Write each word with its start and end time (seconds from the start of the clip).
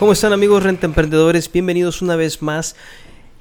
¿Cómo 0.00 0.12
están 0.12 0.32
amigos 0.32 0.62
renta 0.62 0.86
emprendedores? 0.86 1.52
Bienvenidos 1.52 2.00
una 2.00 2.16
vez 2.16 2.40
más. 2.40 2.74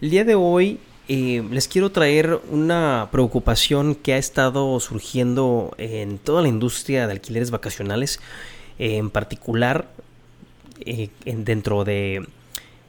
El 0.02 0.10
día 0.10 0.26
de 0.26 0.36
hoy 0.36 0.78
eh, 1.08 1.42
les 1.50 1.70
quiero 1.70 1.90
traer 1.94 2.38
una 2.52 3.08
preocupación 3.14 3.96
que 3.96 4.12
ha 4.12 4.18
estado 4.18 4.78
surgiendo 4.82 5.74
en 5.78 6.18
toda 6.18 6.42
la 6.42 6.50
industria 6.50 7.08
de 7.08 7.14
alquileres 7.14 7.50
vacacionales, 7.50 8.20
en 8.78 9.10
particular 9.10 9.88
eh, 10.82 11.08
dentro 11.24 11.86
de 11.86 12.28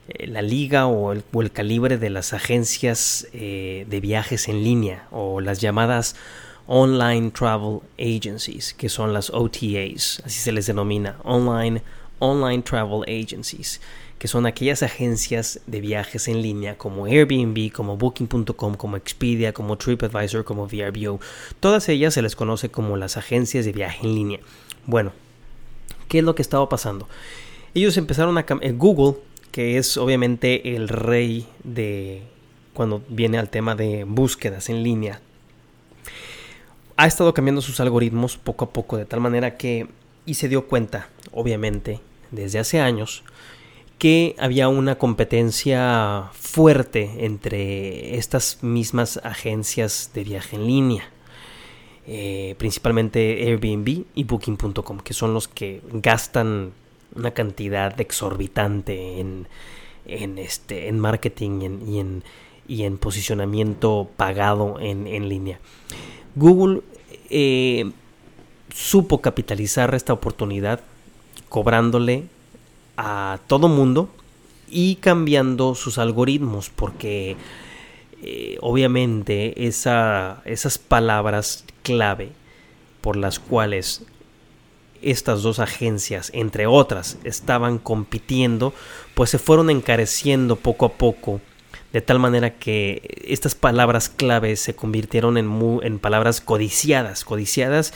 eh, 0.09 0.27
la 0.27 0.42
liga 0.42 0.89
o 0.89 1.12
el, 1.12 1.23
o 1.33 1.41
el, 1.41 1.52
calibre 1.52 1.97
de 1.97 2.11
las 2.11 2.33
agencias 2.33 3.28
de 3.33 4.00
viajes 4.02 4.48
en 4.48 4.64
línea 4.64 5.06
o 5.12 5.41
las 5.41 5.61
llamadas 5.61 6.16
Online 6.66 7.30
Travel 7.30 7.83
Agencies, 8.00 8.75
que 8.75 8.89
son 8.89 9.12
las 9.12 9.30
OTAs, 9.30 10.23
así 10.25 10.41
se 10.41 10.50
les 10.50 10.66
denomina, 10.66 11.19
Online 11.23 11.83
Online 12.20 12.62
Travel 12.62 13.02
Agencies, 13.02 13.80
que 14.19 14.28
son 14.28 14.47
aquellas 14.47 14.83
agencias 14.83 15.61
de 15.66 15.80
viajes 15.80 16.28
en 16.28 16.42
línea 16.42 16.78
como 16.78 17.06
Airbnb, 17.06 17.73
como 17.73 17.97
Booking.com, 17.97 18.75
como 18.75 18.97
Expedia, 18.97 19.53
como 19.53 19.77
TripAdvisor, 19.77 20.45
como 20.45 20.67
VRBO. 20.67 21.19
Todas 21.58 21.89
ellas 21.89 22.14
se 22.14 22.22
les 22.22 22.36
conoce 22.36 22.70
como 22.70 22.97
las 22.97 23.17
agencias 23.17 23.64
de 23.64 23.72
viaje 23.72 24.06
en 24.06 24.14
línea. 24.14 24.41
Bueno, 24.86 25.12
¿qué 26.08 26.19
es 26.19 26.25
lo 26.25 26.34
que 26.34 26.42
estaba 26.42 26.69
pasando? 26.69 27.08
Ellos 27.75 27.97
empezaron 27.97 28.36
a 28.39 28.45
cambiar. 28.45 28.75
Google, 28.75 29.19
que 29.50 29.78
es 29.78 29.97
obviamente 29.97 30.77
el 30.77 30.89
rey 30.89 31.47
de 31.64 32.23
cuando 32.75 33.02
viene 33.08 33.39
al 33.39 33.48
tema 33.48 33.75
de 33.75 34.05
búsquedas 34.05 34.69
en 34.69 34.83
línea, 34.83 35.20
ha 36.97 37.06
estado 37.06 37.33
cambiando 37.33 37.62
sus 37.62 37.80
algoritmos 37.80 38.36
poco 38.36 38.67
a 38.67 38.70
poco 38.70 38.98
de 38.98 39.06
tal 39.06 39.20
manera 39.20 39.56
que 39.56 39.89
y 40.27 40.34
se 40.34 40.48
dio 40.48 40.67
cuenta, 40.67 41.08
obviamente, 41.33 42.00
desde 42.31 42.59
hace 42.59 42.81
años 42.81 43.25
que 44.00 44.34
había 44.39 44.69
una 44.69 44.97
competencia 44.97 46.31
fuerte 46.33 47.27
entre 47.27 48.17
estas 48.17 48.62
mismas 48.62 49.20
agencias 49.23 50.11
de 50.14 50.25
viaje 50.25 50.56
en 50.56 50.67
línea, 50.67 51.11
eh, 52.06 52.55
principalmente 52.56 53.47
Airbnb 53.47 54.05
y 54.14 54.25
Booking.com, 54.25 55.01
que 55.01 55.12
son 55.12 55.34
los 55.34 55.48
que 55.48 55.83
gastan 55.92 56.73
una 57.14 57.33
cantidad 57.33 58.01
exorbitante 58.01 59.20
en, 59.20 59.47
en 60.06 60.39
este, 60.39 60.89
en 60.89 60.98
marketing 60.98 61.61
y 61.86 61.98
en, 61.98 62.25
y 62.67 62.84
en, 62.84 62.97
posicionamiento 62.97 64.08
pagado 64.17 64.78
en, 64.81 65.28
línea. 65.28 65.61
Google 66.36 66.81
eh, 67.28 67.91
supo 68.73 69.20
capitalizar 69.20 69.95
esta 69.95 70.14
oportunidad 70.14 70.81
cobrándole 71.51 72.25
a 72.97 73.41
todo 73.47 73.69
mundo 73.69 74.09
y 74.70 74.95
cambiando 74.97 75.75
sus 75.75 75.98
algoritmos 75.98 76.70
porque 76.70 77.37
eh, 78.23 78.57
obviamente 78.62 79.67
esa, 79.67 80.41
esas 80.47 80.79
palabras 80.79 81.65
clave 81.83 82.33
por 83.02 83.17
las 83.17 83.39
cuales 83.39 84.02
estas 85.02 85.42
dos 85.42 85.58
agencias, 85.58 86.30
entre 86.35 86.67
otras, 86.67 87.19
estaban 87.24 87.79
compitiendo, 87.79 88.74
pues 89.14 89.30
se 89.30 89.39
fueron 89.39 89.70
encareciendo 89.70 90.57
poco 90.57 90.85
a 90.86 90.92
poco, 90.92 91.41
de 91.92 92.03
tal 92.03 92.19
manera 92.19 92.51
que 92.58 93.23
estas 93.27 93.55
palabras 93.55 94.08
clave 94.08 94.55
se 94.57 94.77
convirtieron 94.77 95.39
en, 95.39 95.80
en 95.83 95.98
palabras 95.98 96.41
codiciadas, 96.41 97.24
codiciadas 97.24 97.95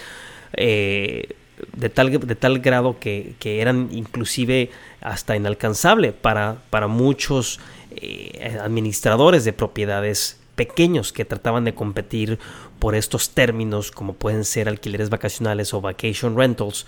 eh, 0.55 1.37
de 1.77 1.89
tal, 1.89 2.11
de 2.11 2.35
tal 2.35 2.59
grado 2.59 2.99
que, 2.99 3.35
eran 3.43 3.89
inclusive 3.93 4.71
hasta 5.01 5.37
inalcanzable 5.37 6.13
para, 6.13 6.59
para 6.71 6.89
muchos 6.89 7.61
eh, 7.97 8.59
administradores 8.63 9.45
de 9.45 9.53
propiedades 9.53 10.39
pequeños 10.57 11.13
que 11.13 11.25
trataban 11.25 11.65
de 11.65 11.75
competir 11.75 12.39
por 12.79 12.95
estos 12.95 13.31
términos 13.31 13.91
como 13.91 14.15
pueden 14.15 14.45
ser 14.45 14.69
alquileres 14.69 15.11
vacacionales 15.11 15.75
o 15.75 15.81
vacation 15.81 16.37
rentals 16.37 16.87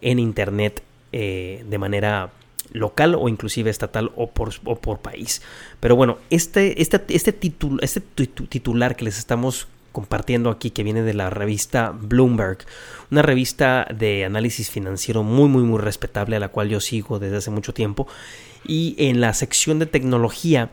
en 0.00 0.18
internet 0.18 0.82
eh, 1.12 1.64
de 1.68 1.78
manera 1.78 2.30
local 2.72 3.16
o 3.16 3.28
inclusive 3.28 3.70
estatal 3.70 4.12
o 4.16 4.30
por, 4.30 4.50
o 4.64 4.76
por 4.76 5.00
país. 5.00 5.42
Pero 5.80 5.96
bueno, 5.96 6.18
este, 6.30 6.80
este, 6.80 7.02
este, 7.08 7.36
este 7.80 8.00
titular 8.00 8.96
que 8.96 9.04
les 9.04 9.18
estamos 9.18 9.66
compartiendo 9.92 10.50
aquí 10.50 10.70
que 10.70 10.82
viene 10.82 11.02
de 11.02 11.14
la 11.14 11.30
revista 11.30 11.92
Bloomberg, 11.98 12.58
una 13.10 13.22
revista 13.22 13.86
de 13.94 14.24
análisis 14.24 14.70
financiero 14.70 15.22
muy 15.22 15.48
muy 15.48 15.62
muy 15.62 15.78
respetable 15.78 16.36
a 16.36 16.40
la 16.40 16.48
cual 16.48 16.68
yo 16.68 16.80
sigo 16.80 17.18
desde 17.18 17.36
hace 17.36 17.50
mucho 17.50 17.74
tiempo 17.74 18.06
y 18.66 18.94
en 18.98 19.20
la 19.20 19.34
sección 19.34 19.78
de 19.78 19.86
tecnología 19.86 20.70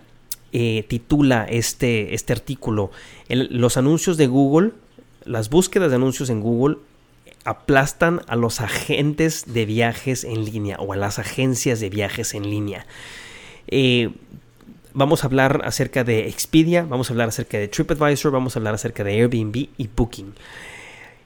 eh, 0.53 0.85
titula 0.87 1.45
este, 1.49 2.13
este 2.13 2.33
artículo 2.33 2.91
los 3.29 3.77
anuncios 3.77 4.17
de 4.17 4.27
Google, 4.27 4.71
las 5.25 5.49
búsquedas 5.49 5.89
de 5.89 5.95
anuncios 5.95 6.29
en 6.29 6.41
Google 6.41 6.77
aplastan 7.43 8.21
a 8.27 8.35
los 8.35 8.61
agentes 8.61 9.45
de 9.53 9.65
viajes 9.65 10.23
en 10.23 10.45
línea 10.45 10.77
o 10.79 10.93
a 10.93 10.97
las 10.97 11.19
agencias 11.19 11.79
de 11.79 11.89
viajes 11.89 12.33
en 12.33 12.49
línea. 12.49 12.85
Eh, 13.67 14.11
vamos 14.97 15.23
a 15.23 15.27
hablar 15.27 15.61
acerca 15.63 16.03
de 16.03 16.27
Expedia, 16.27 16.81
vamos 16.81 17.09
a 17.09 17.13
hablar 17.13 17.29
acerca 17.29 17.59
de 17.59 17.67
TripAdvisor, 17.67 18.31
vamos 18.31 18.55
a 18.55 18.59
hablar 18.59 18.73
acerca 18.73 19.03
de 19.03 19.11
Airbnb 19.11 19.69
y 19.77 19.89
Booking. 19.95 20.33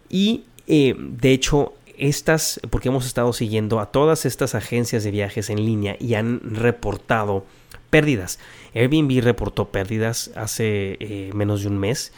Y 0.09 0.43
eh, 0.67 0.93
de 0.97 1.31
hecho, 1.31 1.73
estas, 1.97 2.59
porque 2.69 2.89
hemos 2.89 3.05
estado 3.05 3.31
siguiendo 3.31 3.79
a 3.79 3.85
todas 3.85 4.25
estas 4.25 4.55
agencias 4.55 5.05
de 5.05 5.11
viajes 5.11 5.49
en 5.49 5.65
línea 5.65 5.95
y 6.01 6.15
han 6.15 6.41
reportado 6.43 7.45
pérdidas. 7.89 8.39
Airbnb 8.75 9.23
reportó 9.23 9.69
pérdidas 9.69 10.31
hace 10.35 10.97
eh, 10.99 11.31
menos 11.33 11.61
de 11.61 11.69
un 11.69 11.77
mes 11.77 12.11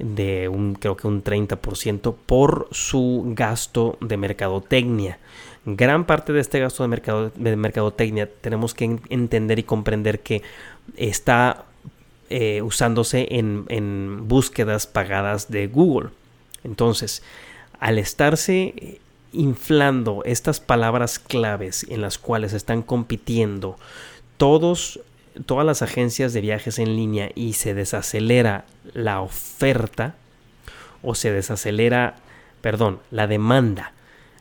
de 0.00 0.48
un 0.48 0.74
creo 0.74 0.96
que 0.96 1.06
un 1.06 1.22
30% 1.22 2.14
por 2.26 2.68
su 2.70 3.24
gasto 3.34 3.98
de 4.00 4.16
mercadotecnia. 4.16 5.18
Gran 5.64 6.06
parte 6.06 6.32
de 6.32 6.40
este 6.40 6.58
gasto 6.58 6.82
de, 6.82 6.88
mercado, 6.88 7.30
de 7.34 7.56
mercadotecnia 7.56 8.28
tenemos 8.40 8.74
que 8.74 8.98
entender 9.10 9.58
y 9.58 9.62
comprender 9.62 10.20
que 10.20 10.42
está 10.96 11.64
eh, 12.30 12.62
usándose 12.62 13.28
en, 13.30 13.66
en 13.68 14.26
búsquedas 14.26 14.86
pagadas 14.86 15.50
de 15.50 15.66
Google. 15.66 16.10
Entonces, 16.64 17.22
al 17.78 17.98
estarse 17.98 19.00
inflando 19.32 20.22
estas 20.24 20.60
palabras 20.60 21.18
claves 21.18 21.86
en 21.88 22.00
las 22.00 22.18
cuales 22.18 22.52
están 22.52 22.82
compitiendo 22.82 23.76
todos 24.36 25.00
todas 25.46 25.66
las 25.66 25.82
agencias 25.82 26.32
de 26.32 26.40
viajes 26.40 26.78
en 26.78 26.96
línea 26.96 27.30
y 27.34 27.54
se 27.54 27.74
desacelera 27.74 28.64
la 28.92 29.20
oferta 29.20 30.14
o 31.02 31.14
se 31.14 31.32
desacelera, 31.32 32.16
perdón, 32.60 33.00
la 33.10 33.26
demanda, 33.26 33.92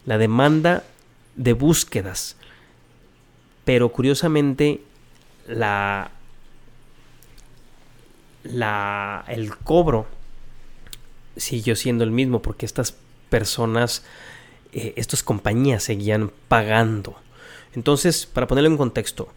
la 0.05 0.17
demanda 0.17 0.83
de 1.35 1.53
búsquedas. 1.53 2.35
Pero 3.65 3.89
curiosamente 3.89 4.81
la 5.47 6.11
la, 8.43 9.25
el 9.27 9.55
cobro 9.57 10.07
siguió 11.35 11.75
siendo 11.75 12.03
el 12.03 12.11
mismo 12.11 12.41
porque 12.41 12.65
estas 12.65 12.95
personas, 13.29 14.03
eh, 14.73 14.93
estas 14.97 15.23
compañías 15.23 15.83
seguían 15.83 16.31
pagando. 16.47 17.15
Entonces, 17.73 18.25
para 18.25 18.47
ponerlo 18.47 18.69
en 18.69 18.77
contexto, 18.77 19.29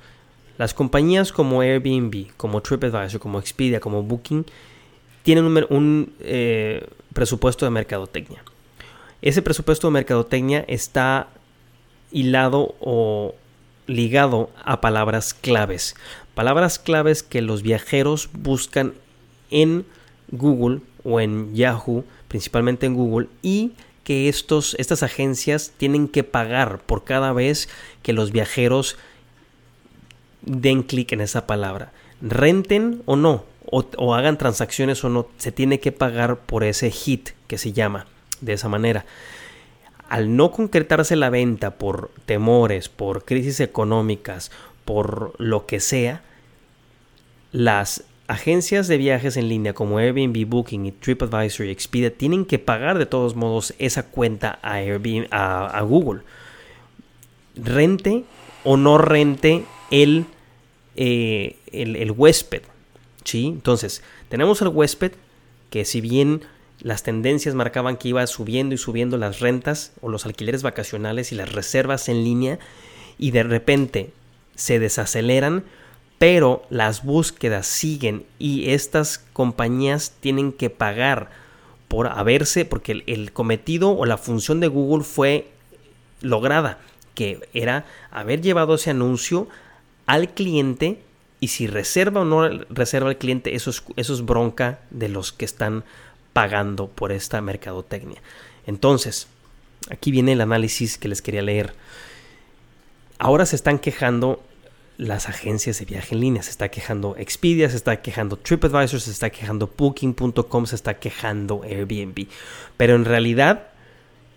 las 0.59 0.75
compañías 0.75 1.33
como 1.33 1.61
Airbnb, 1.61 2.29
como 2.37 2.61
TripAdvisor, 2.61 3.21
como 3.21 3.39
Expedia, 3.39 3.81
como 3.81 4.03
Booking, 4.03 4.45
tienen 5.23 5.45
un, 5.45 6.13
eh, 6.21 6.87
presupuesto 7.13 7.65
de 7.65 7.71
mercadotecnia. 7.71 8.43
Ese 9.21 9.43
presupuesto 9.43 9.87
de 9.87 9.93
mercadotecnia 9.93 10.65
está 10.67 11.29
hilado 12.11 12.75
o 12.81 13.35
ligado 13.87 14.51
a 14.65 14.81
palabras 14.81 15.35
claves. 15.35 15.95
Palabras 16.35 16.79
claves 16.79 17.23
que 17.23 17.43
los 17.43 17.63
viajeros 17.63 18.31
buscan 18.33 18.95
en 19.51 19.85
Google 20.31 20.81
o 21.05 21.21
en 21.21 21.55
Yahoo, 21.55 22.05
principalmente 22.29 22.87
en 22.87 22.95
Google, 22.95 23.29
y 23.43 23.73
que 24.05 24.29
estos, 24.29 24.75
estas 24.79 25.03
agencias 25.03 25.73
tienen 25.77 26.09
que 26.09 26.25
pagar 26.25 26.81
por 26.81 27.05
cada 27.05 27.33
vez 27.33 27.69
que 28.03 28.13
los 28.13 28.33
viajeros 28.33 28.97
den 30.43 30.83
clic 30.83 31.13
en 31.13 31.21
esa 31.21 31.47
palabra. 31.47 31.93
Renten 32.21 33.03
o 33.07 33.17
no, 33.17 33.45
o, 33.71 34.15
hagan 34.15 34.39
transacciones 34.39 35.03
o 35.05 35.09
no, 35.09 35.29
se 35.39 35.53
tiene 35.53 35.81
que 35.81 35.93
pagar 35.93 36.39
por 36.41 36.65
ese 36.65 36.91
hit 36.91 37.31
que 37.47 37.59
se 37.59 37.73
llama 37.73 38.07
de 38.41 38.53
esa 38.55 38.69
manera. 38.69 39.05
Al 40.09 40.37
no 40.37 40.51
concretarse 40.51 41.17
la 41.17 41.31
venta 41.31 41.73
por 41.73 42.11
temores, 42.27 42.89
por 42.89 43.25
crisis 43.25 43.61
económicas, 43.61 44.51
por 44.85 45.35
lo 45.39 45.67
que 45.67 45.81
sea, 45.81 46.23
las 47.51 48.05
agencias 48.29 48.89
de 48.89 48.97
viajes 48.99 49.37
en 49.37 49.49
línea 49.49 49.75
como 49.75 49.99
Airbnb, 49.99 50.47
Booking 50.47 50.87
y 50.87 50.93
TripAdvisor 50.93 51.67
Expedia 51.67 52.15
tienen 52.15 52.45
que 52.45 52.59
pagar 52.59 52.99
de 52.99 53.07
todos 53.07 53.37
modos 53.37 53.75
esa 53.79 54.05
cuenta 54.05 54.59
a, 54.63 54.75
Airbnb, 54.75 55.29
a, 55.31 55.81
Google. 55.83 56.23
Rente 57.57 58.25
o 58.65 58.77
no 58.77 58.99
rente 58.99 59.65
el, 59.91 60.25
eh, 60.97 61.57
el, 61.73 61.97
el 61.97 62.11
huésped. 62.11 62.63
¿sí? 63.25 63.47
Entonces, 63.47 64.03
tenemos 64.29 64.63
al 64.63 64.69
huésped 64.69 65.13
que 65.71 65.85
si 65.85 66.01
bien 66.01 66.43
las 66.81 67.03
tendencias 67.03 67.55
marcaban 67.55 67.97
que 67.97 68.09
iba 68.09 68.27
subiendo 68.27 68.75
y 68.75 68.79
subiendo 68.79 69.17
las 69.17 69.41
rentas 69.41 69.93
o 70.01 70.09
los 70.09 70.27
alquileres 70.27 70.63
vacacionales 70.63 71.33
y 71.33 71.37
las 71.37 71.53
reservas 71.53 72.09
en 72.09 72.25
línea 72.25 72.59
y 73.19 73.31
de 73.31 73.45
repente 73.45 74.11
se 74.57 74.79
desaceleran, 74.79 75.65
pero 76.19 76.65
las 76.71 77.05
búsquedas 77.05 77.67
siguen 77.67 78.25
y 78.39 78.71
estas 78.71 79.19
compañías 79.33 80.15
tienen 80.21 80.53
que 80.53 80.71
pagar 80.71 81.31
por 81.89 82.07
haberse, 82.07 82.65
porque 82.65 83.03
el, 83.07 83.33
cometido 83.33 83.91
o 83.91 84.07
la 84.07 84.17
función 84.17 84.61
de 84.61 84.69
Google 84.69 85.05
fue 85.05 85.51
lograda, 86.21 86.79
que 87.15 87.41
era 87.53 87.85
haber 88.11 88.41
llevado 88.41 88.77
ese 88.77 88.91
anuncio 88.91 89.49
al 90.07 90.35
cliente 90.35 91.03
y 91.41 91.49
si 91.49 91.67
reserva 91.67 92.21
o 92.21 92.25
no 92.25 92.49
reserva 92.71 93.11
el 93.11 93.19
cliente, 93.19 93.55
eso 93.55 93.71
es, 93.71 93.83
eso 93.97 94.15
es 94.15 94.25
bronca 94.25 94.81
de 94.91 95.09
los 95.09 95.33
que 95.33 95.45
están 95.45 95.85
pagando 96.33 96.89
por 96.89 97.13
esta 97.13 97.41
mercadotecnia. 97.41 98.23
Entonces, 98.67 99.27
aquí 99.91 100.11
viene 100.11 100.33
el 100.33 100.41
análisis 100.41 100.99
que 100.99 101.09
les 101.09 101.23
quería 101.23 101.43
leer. 101.43 101.75
Ahora 103.19 103.47
se 103.47 103.57
están 103.57 103.79
quejando 103.79 104.43
las 104.99 105.29
agencias 105.29 105.79
de 105.79 105.85
viaje 105.85 106.15
en 106.15 106.21
línea. 106.21 106.43
Se 106.43 106.51
está 106.51 106.69
quejando 106.69 107.17
Expedia, 107.19 107.69
se 107.69 107.77
está 107.77 108.01
quejando 108.03 108.37
TripAdvisor, 108.37 109.01
se 109.01 109.11
está 109.11 109.31
quejando 109.31 109.71
Booking.com, 109.77 110.67
se 110.67 110.77
está 110.77 110.99
quejando 110.99 111.63
Airbnb. 111.65 112.27
Pero 112.77 112.95
en 112.95 113.05
realidad, 113.05 113.69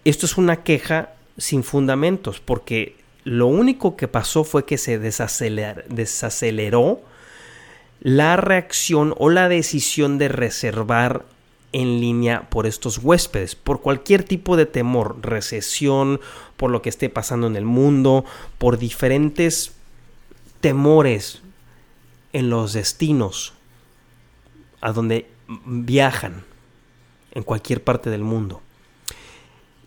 esto 0.03 0.25
es 0.25 0.37
una 0.37 0.63
queja 0.63 1.13
sin 1.37 1.63
fundamentos, 1.63 2.39
porque 2.39 2.95
lo 3.25 3.47
único 3.47 3.97
que 3.97 4.07
pasó 4.07 4.43
fue 4.43 4.65
que 4.65 4.77
se 4.77 4.99
desaceleró 4.99 7.01
la 7.99 8.37
reacción 8.37 9.15
o 9.17 9.29
la 9.29 9.49
decisión 9.49 10.19
de 10.19 10.27
reservar 10.27 11.25
en 11.71 11.99
línea 11.99 12.47
por 12.51 12.67
estos 12.67 12.99
huéspedes, 12.99 13.55
por 13.55 13.81
cualquier 13.81 14.23
tipo 14.23 14.55
de 14.55 14.67
temor, 14.67 15.17
recesión, 15.23 16.21
por 16.55 16.69
lo 16.69 16.83
que 16.83 16.89
esté 16.89 17.09
pasando 17.09 17.47
en 17.47 17.55
el 17.55 17.65
mundo, 17.65 18.25
por 18.59 18.77
diferentes 18.77 19.73
temores 20.61 21.41
en 22.31 22.51
los 22.51 22.73
destinos 22.73 23.53
a 24.81 24.91
donde 24.91 25.27
viajan 25.65 26.43
en 27.31 27.41
cualquier 27.41 27.83
parte 27.83 28.11
del 28.11 28.23
mundo. 28.23 28.61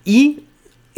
Y 0.04 0.47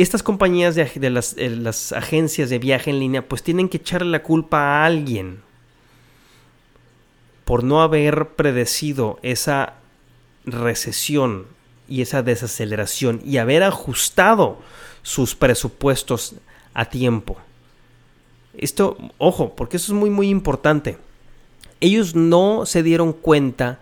estas 0.03 0.23
compañías 0.23 0.75
de, 0.75 1.11
las, 1.11 1.37
las, 1.37 1.93
agencias 1.93 2.49
de 2.51 2.59
viaje 2.59 2.91
en 2.91 3.01
línea 3.01 3.27
pues 3.27 3.43
tienen 3.43 3.69
que 3.69 3.79
echarle 3.79 4.11
la 4.11 4.23
culpa 4.23 4.59
a 4.59 4.85
alguien 4.85 5.43
por 7.45 7.65
no 7.65 7.83
haber 7.83 8.29
predecido 8.31 9.19
esa 9.23 9.75
recesión 10.45 11.47
y 11.89 12.03
esa 12.03 12.23
desaceleración 12.23 13.21
y 13.25 13.39
haber 13.39 13.65
ajustado 13.65 14.59
sus 15.03 15.35
presupuestos 15.35 16.35
a 16.73 16.85
tiempo. 16.85 17.37
Esto, 18.57 18.97
ojo, 19.19 19.57
porque 19.57 19.77
eso 19.77 19.93
es 19.93 19.99
muy, 19.99 20.11
muy 20.11 20.29
importante. 20.29 20.99
Ellos 21.81 22.15
no 22.15 22.67
se 22.67 22.83
dieron 22.83 23.13
cuenta 23.13 23.81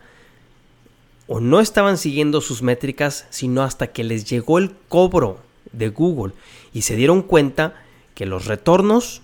o 1.26 1.40
no 1.40 1.60
estaban 1.60 1.98
siguiendo 1.98 2.40
sus 2.40 2.62
métricas, 2.62 3.26
sino 3.28 3.62
hasta 3.62 3.88
que 3.88 4.04
les 4.04 4.24
llegó 4.24 4.58
el 4.58 4.74
cobro 4.88 5.40
de 5.72 5.88
Google 5.88 6.34
y 6.72 6.82
se 6.82 6.96
dieron 6.96 7.22
cuenta 7.22 7.74
que 8.14 8.26
los 8.26 8.46
retornos 8.46 9.22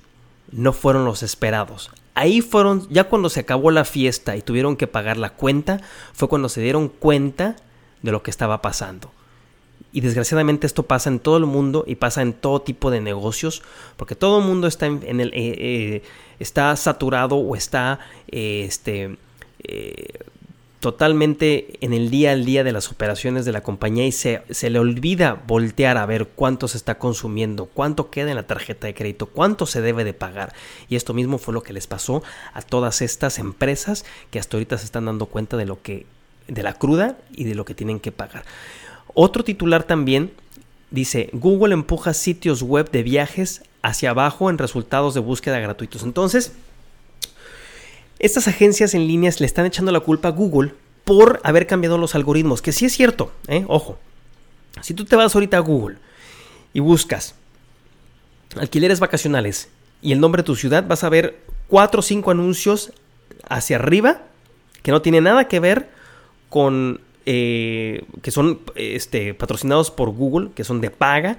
no 0.53 0.73
fueron 0.73 1.05
los 1.05 1.23
esperados. 1.23 1.91
Ahí 2.15 2.41
fueron, 2.41 2.89
ya 2.91 3.05
cuando 3.05 3.29
se 3.29 3.41
acabó 3.41 3.71
la 3.71 3.85
fiesta 3.85 4.37
y 4.37 4.43
tuvieron 4.43 4.77
que 4.77 4.87
pagar 4.87 5.17
la 5.17 5.31
cuenta, 5.31 5.81
fue 6.13 6.29
cuando 6.29 6.49
se 6.49 6.61
dieron 6.61 6.89
cuenta 6.89 7.57
de 8.03 8.13
lo 8.13 8.23
que 8.23 8.31
estaba 8.31 8.63
pasando. 8.63 9.11
Y 9.93 10.01
desgraciadamente 10.01 10.67
esto 10.67 10.85
pasa 10.85 11.09
en 11.09 11.19
todo 11.19 11.37
el 11.37 11.47
mundo 11.47 11.85
y 11.87 11.97
pasa 11.97 12.23
en 12.23 12.33
todo 12.33 12.63
tipo 12.63 12.91
de 12.91 13.01
negocios, 13.01 13.63
porque 13.97 14.15
todo 14.15 14.41
el 14.41 14.45
mundo 14.45 14.67
está, 14.67 14.87
en, 14.87 15.21
el, 15.21 15.29
eh, 15.29 15.33
eh, 15.35 16.03
está 16.39 16.75
saturado 16.77 17.37
o 17.37 17.57
está 17.57 18.01
eh, 18.31 18.65
este, 18.67 19.17
totalmente 20.85 21.79
en 21.81 21.95
el 21.95 22.11
día 22.11 22.33
al 22.33 22.45
día 22.45 22.63
de 22.63 22.71
las 22.71 22.93
operaciones 22.93 23.47
de 23.47 23.53
la 23.53 23.63
compañía 23.63 24.05
y 24.07 24.13
se, 24.13 24.43
se, 24.51 24.69
le 24.69 24.79
olvida 24.79 25.43
voltear 25.47 25.97
a 25.97 26.05
ver 26.05 26.29
cuánto 26.29 26.69
se 26.69 26.77
está 26.77 26.99
consumiendo, 26.99 27.65
cuánto 27.65 28.11
queda 28.11 28.29
en 28.29 28.37
la 28.37 28.47
tarjeta 28.47 28.87
de 28.87 28.93
crédito, 28.93 29.25
cuánto 29.25 29.65
se 29.65 29.81
debe 29.81 30.05
de 30.05 30.13
pagar. 30.13 30.53
Y 30.91 30.97
esto 30.97 31.15
mismo 31.15 31.39
fue 31.39 31.55
lo 31.55 31.63
que 31.63 31.73
les 31.73 31.87
pasó 31.87 32.23
a 32.53 32.61
todas 32.61 33.01
estas 33.01 33.39
empresas 33.39 34.05
que 34.31 34.39
hasta 34.39 34.59
ahorita 34.59 34.77
se 34.77 34.85
están 34.85 35.07
dando 35.07 35.25
cuenta 35.25 35.57
de 35.57 35.65
lo 35.65 35.81
que 35.81 36.05
de 36.49 36.63
la 36.63 36.75
cruda 36.75 37.17
y 37.33 37.45
de 37.45 37.55
lo 37.55 37.65
que 37.65 37.75
tienen 37.75 37.99
que 37.99 38.13
pagar. 38.13 38.45
Otro 39.15 39.43
titular 39.43 39.85
también 39.85 40.33
dice, 40.91 41.31
Google 41.33 41.73
empuja 41.73 42.13
sitios 42.13 42.63
web 42.63 42.91
de 42.91 43.03
viajes 43.03 43.63
hacia 43.81 44.11
abajo 44.11 44.51
en 44.51 44.59
resultados 44.59 45.15
de 45.15 45.21
búsqueda 45.21 45.61
gratuitos. 45.61 46.03
Entonces, 46.03 46.53
estas 48.25 48.49
agencias 48.49 48.95
en 48.95 49.07
líneas 49.07 49.41
le 49.41 49.47
están 49.47 49.67
echando 49.67 49.93
la 49.93 50.01
culpa 50.01 50.29
a 50.29 50.33
Google 50.33 50.73
por 51.05 51.41
haber 51.45 51.67
cambiado 51.67 51.99
los 51.99 52.15
algoritmos, 52.15 52.63
que 52.63 52.73
sí 52.73 52.87
es 52.87 52.95
cierto, 52.95 53.31
¿eh? 53.49 53.65
ojo. 53.69 53.99
Si 54.81 54.95
tú 54.95 55.05
te 55.05 55.15
vas 55.15 55.35
ahorita 55.35 55.59
a 55.59 55.61
Google 55.61 55.99
y 56.73 56.81
buscas 56.81 57.35
alquileres 58.57 58.99
vacacionales 58.99 59.69
y 60.01 60.13
el 60.13 60.21
nombre 60.21 60.43
de 60.43 60.47
tu 60.47 60.57
ciudad, 60.57 60.87
vas 60.87 61.05
a 61.05 61.11
ver 61.11 61.39
cuatro 61.69 62.01
o 62.01 62.03
cinco 62.03 62.31
anuncios 62.31 62.93
hacia 63.49 63.77
arriba 63.77 64.23
que 64.83 64.91
no 64.91 65.03
tienen 65.03 65.25
nada 65.25 65.47
que 65.47 65.61
ver 65.61 65.91
con 66.49 67.01
eh, 67.27 68.05
que 68.23 68.31
son 68.31 68.61
este, 68.75 69.35
patrocinados 69.35 69.91
por 69.91 70.11
Google, 70.11 70.51
que 70.55 70.65
son 70.65 70.81
de 70.81 70.91
paga, 70.91 71.39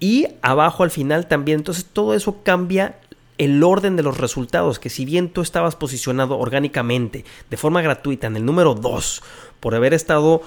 y 0.00 0.28
abajo 0.42 0.82
al 0.82 0.90
final 0.90 1.28
también. 1.28 1.60
Entonces 1.60 1.84
todo 1.84 2.14
eso 2.14 2.42
cambia 2.42 2.96
el 3.38 3.62
orden 3.62 3.96
de 3.96 4.02
los 4.02 4.18
resultados, 4.18 4.78
que 4.78 4.90
si 4.90 5.04
bien 5.04 5.28
tú 5.28 5.40
estabas 5.40 5.76
posicionado 5.76 6.38
orgánicamente, 6.38 7.24
de 7.50 7.56
forma 7.56 7.82
gratuita, 7.82 8.26
en 8.26 8.36
el 8.36 8.44
número 8.44 8.74
2, 8.74 9.22
por 9.60 9.74
haber 9.74 9.94
estado 9.94 10.42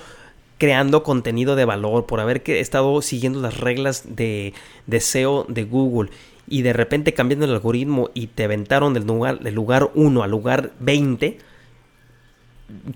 creando 0.58 1.04
contenido 1.04 1.56
de 1.56 1.66
valor, 1.66 2.06
por 2.06 2.20
haber 2.20 2.42
estado 2.50 3.02
siguiendo 3.02 3.42
las 3.42 3.60
reglas 3.60 4.16
de, 4.16 4.54
de 4.88 5.00
SEO 5.00 5.46
de 5.48 5.64
Google 5.66 6.10
y 6.48 6.62
de 6.62 6.74
repente 6.74 7.14
cambiando 7.14 7.46
el 7.46 7.54
algoritmo 7.54 8.10
y 8.14 8.28
te 8.28 8.46
aventaron 8.46 8.94
del 8.94 9.06
lugar, 9.06 9.40
del 9.40 9.54
lugar 9.54 9.92
1 9.94 10.24
al 10.24 10.32
lugar 10.32 10.72
20, 10.80 11.38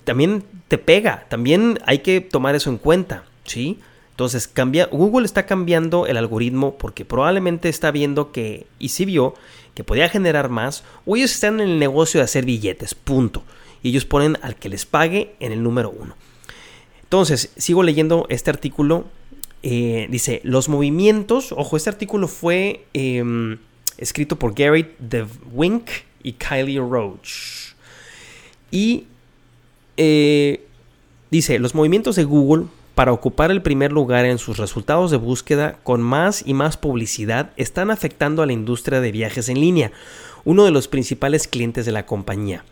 también 0.04 0.44
te 0.68 0.78
pega, 0.78 1.26
también 1.30 1.80
hay 1.86 2.00
que 2.00 2.22
tomar 2.22 2.56
eso 2.56 2.70
en 2.70 2.78
cuenta, 2.78 3.26
¿sí? 3.44 3.80
Entonces, 4.22 4.52
Google 4.92 5.26
está 5.26 5.48
cambiando 5.48 6.06
el 6.06 6.16
algoritmo 6.16 6.78
porque 6.78 7.06
probablemente 7.06 7.70
está 7.70 7.90
viendo 7.90 8.32
que, 8.32 8.68
y 8.78 8.90
si 8.90 9.04
vio, 9.04 9.34
que 9.74 9.84
podía 9.84 10.10
generar 10.10 10.50
más, 10.50 10.84
o 11.08 11.16
ellos 11.16 11.32
están 11.32 11.60
en 11.60 11.70
el 11.70 11.80
negocio 11.80 12.20
de 12.20 12.26
hacer 12.26 12.46
billetes, 12.46 12.94
punto. 12.94 13.42
Y 13.82 13.90
ellos 13.90 14.06
ponen 14.06 14.38
al 14.44 14.58
que 14.58 14.70
les 14.70 14.86
pague 14.86 15.34
en 15.40 15.52
el 15.52 15.64
número 15.64 15.90
uno. 15.90 16.16
Entonces, 17.02 17.52
sigo 17.58 17.82
leyendo 17.82 18.28
este 18.30 18.52
artículo. 18.52 19.06
Eh, 19.64 20.06
dice, 20.12 20.42
los 20.44 20.70
movimientos, 20.70 21.52
ojo, 21.52 21.76
este 21.76 21.90
artículo 21.90 22.28
fue 22.28 22.86
em, 22.94 23.58
escrito 23.98 24.38
por 24.38 24.54
Gary 24.54 24.92
DeWink 25.00 25.90
y 26.22 26.34
Kylie 26.34 26.78
Roach. 26.78 27.74
Y 28.70 29.06
eh, 29.98 30.64
dice, 31.32 31.58
los 31.58 31.74
movimientos 31.74 32.18
de 32.18 32.24
Google 32.24 32.68
para 33.02 33.14
ocupar 33.14 33.50
el 33.50 33.64
primer 33.64 33.92
lugar 33.92 34.26
en 34.26 34.38
sus 34.38 34.58
resultados 34.58 35.10
de 35.10 35.18
búsqueda 35.18 35.80
con 35.82 36.04
más 36.04 36.44
y 36.46 36.54
más 36.54 36.78
publicidad 36.78 37.50
están 37.58 37.90
afectando 37.90 38.44
a 38.44 38.46
la 38.46 38.54
industria 38.54 39.02
de 39.02 39.12
viajes 39.12 39.50
en 39.50 39.60
línea, 39.60 39.92
uno 40.44 40.66
de 40.66 40.70
los 40.70 40.88
principales 40.88 41.48
clientes 41.48 41.88
de 41.88 41.94
la 41.94 42.06
compañía. 42.06 42.64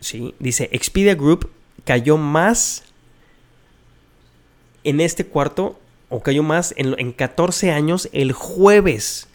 ¿Sí? 0.00 0.34
Dice, 0.40 0.68
Expedia 0.72 1.14
Group 1.14 1.48
cayó 1.84 2.16
más 2.16 2.82
en 4.82 5.00
este 5.00 5.24
cuarto, 5.24 5.78
o 6.08 6.20
cayó 6.20 6.42
más 6.42 6.74
en, 6.76 6.96
en 6.98 7.12
14 7.12 7.70
años 7.70 8.08
el 8.12 8.32
jueves. 8.32 9.28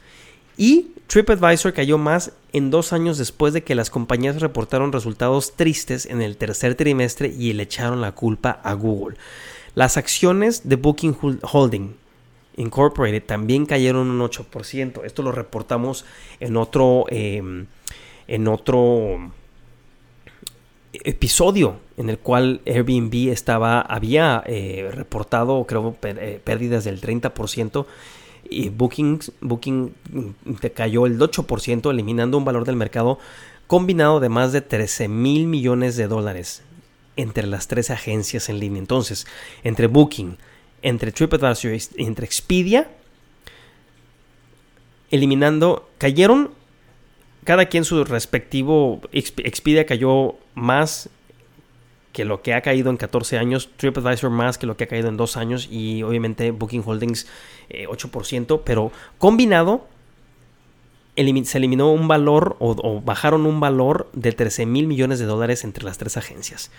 Y 0.58 0.88
TripAdvisor 1.08 1.72
cayó 1.72 1.98
más 1.98 2.34
en 2.51 2.70
dos 2.70 2.91
años 2.91 3.17
después 3.17 3.53
de 3.53 3.63
que 3.63 3.75
las 3.75 3.89
compañías 3.89 4.41
reportaron 4.41 4.91
resultados 4.91 5.55
tristes 5.55 6.05
en 6.05 6.22
el 6.22 6.36
tercer 6.36 6.75
trimestre 6.75 7.29
y 7.29 7.53
le 7.53 7.63
echaron 7.63 8.01
la 8.01 8.12
culpa 8.12 8.60
a 8.62 8.74
Google. 8.74 9.15
Las 9.75 9.98
acciones 9.98 10.68
de 10.68 10.75
Booking 10.75 11.15
Holding 11.42 11.96
Incorporated 12.58 13.24
también 13.24 13.65
cayeron 13.65 14.10
un 14.10 14.20
8%. 14.22 15.03
Esto 15.03 15.24
lo 15.24 15.32
reportamos 15.32 16.06
en 16.39 16.58
otro, 16.58 17.06
em, 17.10 17.65
en 18.27 18.48
otro 18.48 19.32
episodio 20.94 21.77
en 21.98 22.10
el 22.10 22.20
cual 22.20 22.62
Airbnb 22.68 23.32
estaba, 23.32 23.82
había 23.82 24.44
eh, 24.46 24.92
reportado, 24.94 25.65
creo, 25.65 25.96
eh, 26.03 26.39
pérdidas 26.44 26.84
del 26.84 27.01
30% 27.01 27.88
y 28.48 28.70
Booking, 28.70 29.20
Booking 29.42 29.94
te 30.60 30.72
cayó 30.72 31.08
el 31.08 31.20
8%, 31.20 31.89
eliminando 31.89 32.38
un 32.38 32.46
valor 32.46 32.65
del 32.65 32.75
mercado 32.75 33.18
combinado 33.65 34.20
de 34.20 34.30
más 34.30 34.51
de 34.51 34.62
13 34.62 35.08
mil 35.08 35.48
millones 35.48 35.96
de 35.96 36.08
dólares 36.08 36.62
entre 37.15 37.48
las 37.48 37.67
tres 37.67 37.89
agencias 37.89 38.50
en 38.50 38.60
línea. 38.60 38.79
Entonces, 38.79 39.27
entre 39.63 39.88
Booking, 39.88 40.38
entre 40.82 41.12
TripAdvisor 41.12 41.74
y 41.74 42.05
entre 42.05 42.25
Expedia, 42.25 42.89
eliminando, 45.12 45.89
cayeron 45.98 46.51
cada 47.43 47.65
quien 47.67 47.86
su 47.86 48.03
respectivo. 48.03 49.01
Expedia 49.12 49.86
cayó 49.86 50.36
más 50.55 51.10
que 52.13 52.25
lo 52.25 52.41
que 52.41 52.53
ha 52.53 52.62
caído 52.62 52.89
en 52.89 52.98
14 52.98 53.38
años, 53.38 53.70
TripAdvisor 53.75 54.29
más 54.29 54.58
que 54.58 54.67
lo 54.67 54.77
que 54.77 54.84
ha 54.84 54.88
caído 54.88 55.10
en 55.10 55.17
2 55.17 55.36
años 55.38 55.67
y 55.70 56.03
obviamente 56.03 56.51
Booking 56.51 56.84
Holdings 56.86 57.27
8%, 57.70 58.55
eh, 58.55 58.62
pero 58.63 58.91
combinado 59.17 59.88
se 61.15 61.58
eliminó 61.58 61.91
un 61.91 62.08
valor 62.08 62.55
o, 62.60 63.01
bajaron 63.01 63.46
un 63.46 63.60
valor 63.60 64.10
de 64.13 64.32
13 64.32 64.65
mil 64.65 64.88
millones 64.88 65.20
de 65.20 65.25
dólares 65.25 65.63
entre 65.63 65.86
las 65.86 65.98
tres 65.98 66.17
agencias. 66.17 66.72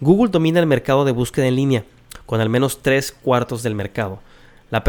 Google 0.00 0.30
domina 0.30 0.60
el 0.60 0.66
mercado 0.66 1.04
de 1.04 1.12
búsqueda 1.12 1.46
en 1.46 1.56
línea 1.56 1.84
con 2.26 2.40
al 2.40 2.48
menos 2.48 2.82
tres 2.82 3.12
cuartos 3.12 3.62
del 3.62 3.74
mercado. 3.74 4.20
Las 4.70 4.82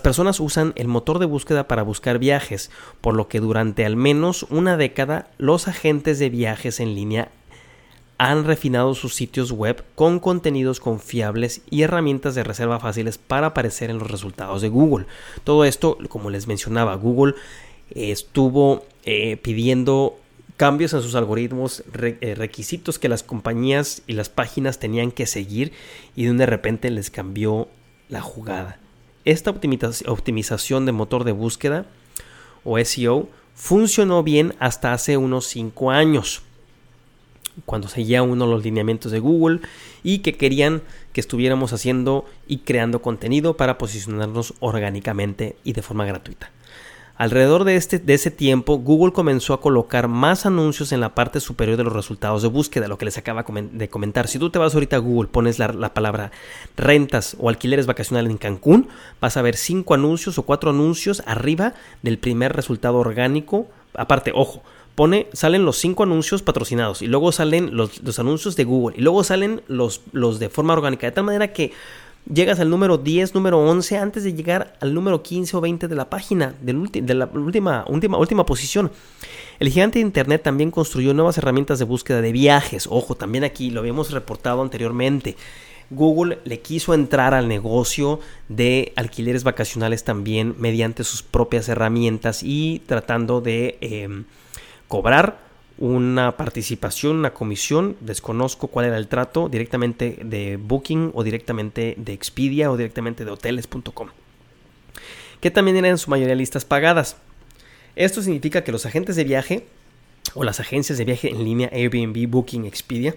personas 0.00 0.40
usan 0.40 0.72
el 0.76 0.88
motor 0.88 1.18
de 1.18 1.26
búsqueda 1.26 1.68
para 1.68 1.82
buscar 1.82 2.18
viajes, 2.18 2.70
por 3.00 3.14
lo 3.14 3.28
que 3.28 3.40
durante 3.40 3.84
al 3.84 3.96
menos 3.96 4.46
una 4.48 4.76
década 4.76 5.28
los 5.36 5.68
agentes 5.68 6.18
de 6.18 6.30
viajes 6.30 6.80
en 6.80 6.94
línea 6.94 7.30
han 8.16 8.44
refinado 8.44 8.94
sus 8.94 9.14
sitios 9.14 9.50
web 9.50 9.82
con 9.94 10.20
contenidos 10.20 10.78
confiables 10.78 11.62
y 11.70 11.82
herramientas 11.82 12.34
de 12.34 12.44
reserva 12.44 12.78
fáciles 12.78 13.18
para 13.18 13.48
aparecer 13.48 13.90
en 13.90 13.98
los 13.98 14.10
resultados 14.10 14.62
de 14.62 14.68
Google. 14.68 15.06
Todo 15.42 15.64
esto, 15.64 15.96
como 16.08 16.28
les 16.30 16.46
mencionaba, 16.46 16.94
Google 16.96 17.34
estuvo 17.94 18.84
eh, 19.04 19.36
pidiendo 19.36 20.18
cambios 20.56 20.92
en 20.92 21.02
sus 21.02 21.14
algoritmos, 21.14 21.82
eh, 22.02 22.34
requisitos 22.36 22.98
que 22.98 23.08
las 23.08 23.22
compañías 23.22 24.02
y 24.06 24.12
las 24.12 24.28
páginas 24.28 24.78
tenían 24.78 25.10
que 25.10 25.26
seguir 25.26 25.72
y 26.14 26.26
de 26.26 26.46
repente 26.46 26.90
les 26.90 27.10
cambió 27.10 27.68
la 28.08 28.20
jugada. 28.20 28.78
Esta 29.24 29.50
optimización 29.50 30.86
de 30.86 30.92
motor 30.92 31.24
de 31.24 31.32
búsqueda 31.32 31.86
o 32.64 32.78
SEO 32.78 33.28
funcionó 33.54 34.22
bien 34.22 34.54
hasta 34.58 34.92
hace 34.92 35.16
unos 35.16 35.46
5 35.46 35.90
años, 35.90 36.42
cuando 37.64 37.88
seguía 37.88 38.22
uno 38.22 38.46
los 38.46 38.62
lineamientos 38.62 39.12
de 39.12 39.18
Google 39.18 39.60
y 40.02 40.18
que 40.18 40.34
querían 40.34 40.82
que 41.12 41.20
estuviéramos 41.20 41.72
haciendo 41.72 42.24
y 42.46 42.58
creando 42.58 43.02
contenido 43.02 43.56
para 43.56 43.78
posicionarnos 43.78 44.54
orgánicamente 44.60 45.56
y 45.64 45.72
de 45.72 45.82
forma 45.82 46.04
gratuita. 46.04 46.50
Alrededor 47.20 47.64
de, 47.64 47.76
este, 47.76 47.98
de 47.98 48.14
ese 48.14 48.30
tiempo, 48.30 48.78
Google 48.78 49.12
comenzó 49.12 49.52
a 49.52 49.60
colocar 49.60 50.08
más 50.08 50.46
anuncios 50.46 50.90
en 50.90 51.00
la 51.00 51.14
parte 51.14 51.38
superior 51.40 51.76
de 51.76 51.84
los 51.84 51.92
resultados 51.92 52.40
de 52.40 52.48
búsqueda, 52.48 52.88
lo 52.88 52.96
que 52.96 53.04
les 53.04 53.18
acaba 53.18 53.44
de 53.52 53.88
comentar. 53.90 54.26
Si 54.26 54.38
tú 54.38 54.48
te 54.48 54.58
vas 54.58 54.72
ahorita 54.72 54.96
a 54.96 55.00
Google, 55.00 55.28
pones 55.28 55.58
la, 55.58 55.68
la 55.68 55.92
palabra 55.92 56.32
rentas 56.78 57.36
o 57.38 57.50
alquileres 57.50 57.84
vacacionales 57.84 58.30
en 58.30 58.38
Cancún, 58.38 58.88
vas 59.20 59.36
a 59.36 59.42
ver 59.42 59.56
cinco 59.56 59.92
anuncios 59.92 60.38
o 60.38 60.44
cuatro 60.44 60.70
anuncios 60.70 61.22
arriba 61.26 61.74
del 62.00 62.18
primer 62.18 62.56
resultado 62.56 62.96
orgánico. 62.96 63.68
Aparte, 63.92 64.32
ojo, 64.34 64.62
pone, 64.94 65.26
salen 65.34 65.66
los 65.66 65.76
cinco 65.76 66.04
anuncios 66.04 66.40
patrocinados 66.40 67.02
y 67.02 67.06
luego 67.06 67.32
salen 67.32 67.76
los, 67.76 68.02
los, 68.02 68.18
anuncios 68.18 68.56
de 68.56 68.64
Google 68.64 68.96
y 68.96 69.02
luego 69.02 69.24
salen 69.24 69.60
los, 69.68 70.00
los 70.12 70.38
de 70.38 70.48
forma 70.48 70.72
orgánica, 70.72 71.06
de 71.06 71.12
tal 71.12 71.24
manera 71.24 71.52
que 71.52 71.72
llegas 72.32 72.60
al 72.60 72.70
número 72.70 72.98
10, 72.98 73.34
número 73.34 73.58
11 73.58 73.98
antes 73.98 74.24
de 74.24 74.34
llegar 74.34 74.76
al 74.80 74.94
número 74.94 75.22
15 75.22 75.56
o 75.56 75.60
20 75.60 75.88
de 75.88 75.94
la 75.94 76.10
página, 76.10 76.54
de 76.60 77.14
la 77.14 77.26
última, 77.26 77.84
última, 77.88 78.18
última 78.18 78.46
posición. 78.46 78.90
El 79.58 79.68
gigante 79.68 79.98
de 79.98 80.04
Internet 80.04 80.42
también 80.42 80.70
construyó 80.70 81.12
nuevas 81.12 81.38
herramientas 81.38 81.78
de 81.78 81.84
búsqueda 81.84 82.22
de 82.22 82.32
viajes. 82.32 82.86
Ojo, 82.90 83.14
también 83.14 83.44
aquí 83.44 83.70
lo 83.70 83.80
habíamos 83.80 84.10
reportado 84.10 84.62
anteriormente. 84.62 85.36
Google 85.90 86.38
le 86.44 86.60
quiso 86.60 86.94
entrar 86.94 87.34
al 87.34 87.48
negocio 87.48 88.20
de 88.48 88.92
alquileres 88.96 89.42
vacacionales 89.42 90.04
también 90.04 90.54
mediante 90.58 91.02
sus 91.02 91.22
propias 91.22 91.68
herramientas 91.68 92.42
y 92.44 92.80
tratando 92.86 93.40
de 93.40 93.76
em, 93.80 94.24
cobrar 94.86 95.49
una 95.80 96.36
participación, 96.36 97.16
una 97.16 97.32
comisión, 97.32 97.96
desconozco 98.00 98.68
cuál 98.68 98.86
era 98.86 98.98
el 98.98 99.08
trato, 99.08 99.48
directamente 99.48 100.18
de 100.22 100.58
Booking 100.58 101.10
o 101.14 101.24
directamente 101.24 101.94
de 101.96 102.12
Expedia 102.12 102.70
o 102.70 102.76
directamente 102.76 103.24
de 103.24 103.30
hoteles.com, 103.30 104.08
que 105.40 105.50
también 105.50 105.78
eran 105.78 105.92
en 105.92 105.98
su 105.98 106.10
mayoría 106.10 106.34
listas 106.34 106.66
pagadas. 106.66 107.16
Esto 107.96 108.22
significa 108.22 108.62
que 108.62 108.72
los 108.72 108.84
agentes 108.84 109.16
de 109.16 109.24
viaje 109.24 109.66
o 110.34 110.44
las 110.44 110.60
agencias 110.60 110.98
de 110.98 111.06
viaje 111.06 111.30
en 111.30 111.42
línea 111.44 111.70
Airbnb, 111.72 112.28
Booking, 112.28 112.66
Expedia, 112.66 113.16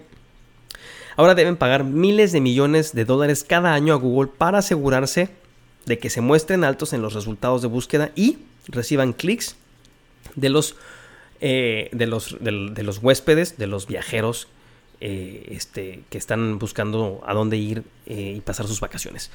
ahora 1.17 1.35
deben 1.35 1.57
pagar 1.57 1.83
miles 1.83 2.31
de 2.31 2.39
millones 2.39 2.93
de 2.93 3.03
dólares 3.03 3.43
cada 3.43 3.73
año 3.73 3.93
a 3.93 3.97
Google 3.97 4.31
para 4.37 4.59
asegurarse 4.59 5.29
de 5.85 5.99
que 5.99 6.09
se 6.09 6.21
muestren 6.21 6.63
altos 6.63 6.93
en 6.93 7.01
los 7.01 7.13
resultados 7.13 7.61
de 7.61 7.67
búsqueda 7.67 8.11
y 8.15 8.37
reciban 8.67 9.11
clics 9.11 9.57
de 10.35 10.47
los 10.47 10.77
eh, 11.41 11.89
de, 11.91 12.07
los, 12.07 12.37
de, 12.39 12.83
los 12.83 12.97
huéspedes, 12.99 13.57
de 13.57 13.67
los 13.67 13.87
viajeros 13.87 14.47
eh, 15.01 15.47
este, 15.51 16.03
que 16.09 16.17
están 16.17 16.59
buscando 16.59 17.21
a 17.25 17.33
dónde 17.33 17.57
ir 17.57 17.83
eh, 18.05 18.35
y 18.37 18.41
pasar 18.41 18.67
sus 18.67 18.79
vacaciones. 18.79 19.31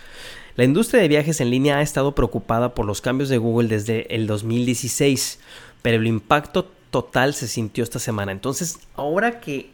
La 0.57 0.65
industria 0.65 1.03
de 1.03 1.09
viajes 1.09 1.41
en 1.41 1.51
línea 1.51 1.79
ha 1.79 1.83
estado 1.83 2.15
preocupada 2.15 2.75
por 2.75 2.87
los 2.87 3.01
cambios 3.01 3.29
de 3.29 3.39
Google 3.39 3.69
desde 3.69 4.15
el 4.15 4.27
2016, 4.27 5.41
pero 5.83 5.99
el 5.99 6.07
impacto 6.07 6.71
total 6.91 7.35
se 7.35 7.49
sintió 7.49 7.85
esta 7.85 7.99
semana. 7.99 8.33
Entonces, 8.33 8.79
ahora 8.95 9.41
que 9.41 9.71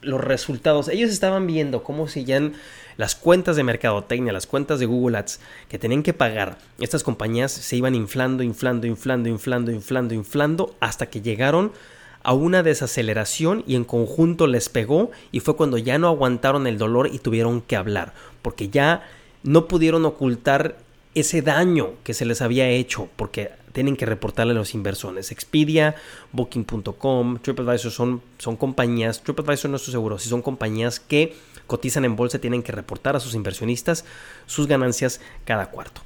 los 0.00 0.20
resultados, 0.20 0.88
ellos 0.88 1.10
estaban 1.10 1.46
viendo 1.46 1.82
cómo 1.82 2.08
seguían 2.08 2.54
las 2.98 3.14
cuentas 3.14 3.56
de 3.56 3.62
mercadotecnia, 3.62 4.32
las 4.32 4.46
cuentas 4.46 4.80
de 4.80 4.86
Google 4.86 5.16
Ads 5.16 5.40
que 5.68 5.78
tenían 5.78 6.02
que 6.02 6.12
pagar, 6.12 6.58
estas 6.80 7.04
compañías 7.04 7.52
se 7.52 7.76
iban 7.76 7.94
inflando, 7.94 8.42
inflando, 8.42 8.86
inflando, 8.86 9.30
inflando, 9.30 9.70
inflando, 9.70 10.14
inflando, 10.14 10.74
hasta 10.80 11.06
que 11.06 11.22
llegaron 11.22 11.72
a 12.24 12.34
una 12.34 12.64
desaceleración 12.64 13.62
y 13.68 13.76
en 13.76 13.84
conjunto 13.84 14.48
les 14.48 14.68
pegó 14.68 15.12
y 15.30 15.40
fue 15.40 15.56
cuando 15.56 15.78
ya 15.78 15.96
no 15.98 16.08
aguantaron 16.08 16.66
el 16.66 16.76
dolor 16.76 17.08
y 17.12 17.20
tuvieron 17.20 17.60
que 17.60 17.76
hablar, 17.76 18.14
porque 18.42 18.68
ya 18.68 19.08
no 19.44 19.68
pudieron 19.68 20.04
ocultar 20.04 20.78
ese 21.14 21.40
daño 21.40 21.92
que 22.02 22.14
se 22.14 22.26
les 22.26 22.42
había 22.42 22.68
hecho, 22.68 23.08
porque 23.14 23.52
tienen 23.72 23.96
que 23.96 24.06
reportarle 24.06 24.52
a 24.52 24.56
los 24.56 24.74
inversores. 24.74 25.30
Expedia, 25.30 25.94
Booking.com, 26.32 27.38
TripAdvisor 27.38 27.92
son, 27.92 28.22
son 28.38 28.56
compañías, 28.56 29.22
TripAdvisor 29.22 29.70
no 29.70 29.76
estoy 29.76 29.92
seguro, 29.92 30.18
si 30.18 30.28
son 30.28 30.42
compañías 30.42 30.98
que 30.98 31.36
cotizan 31.68 32.04
en 32.04 32.16
bolsa 32.16 32.40
tienen 32.40 32.64
que 32.64 32.72
reportar 32.72 33.14
a 33.14 33.20
sus 33.20 33.34
inversionistas 33.34 34.04
sus 34.46 34.66
ganancias 34.66 35.20
cada 35.44 35.70
cuarto. 35.70 36.00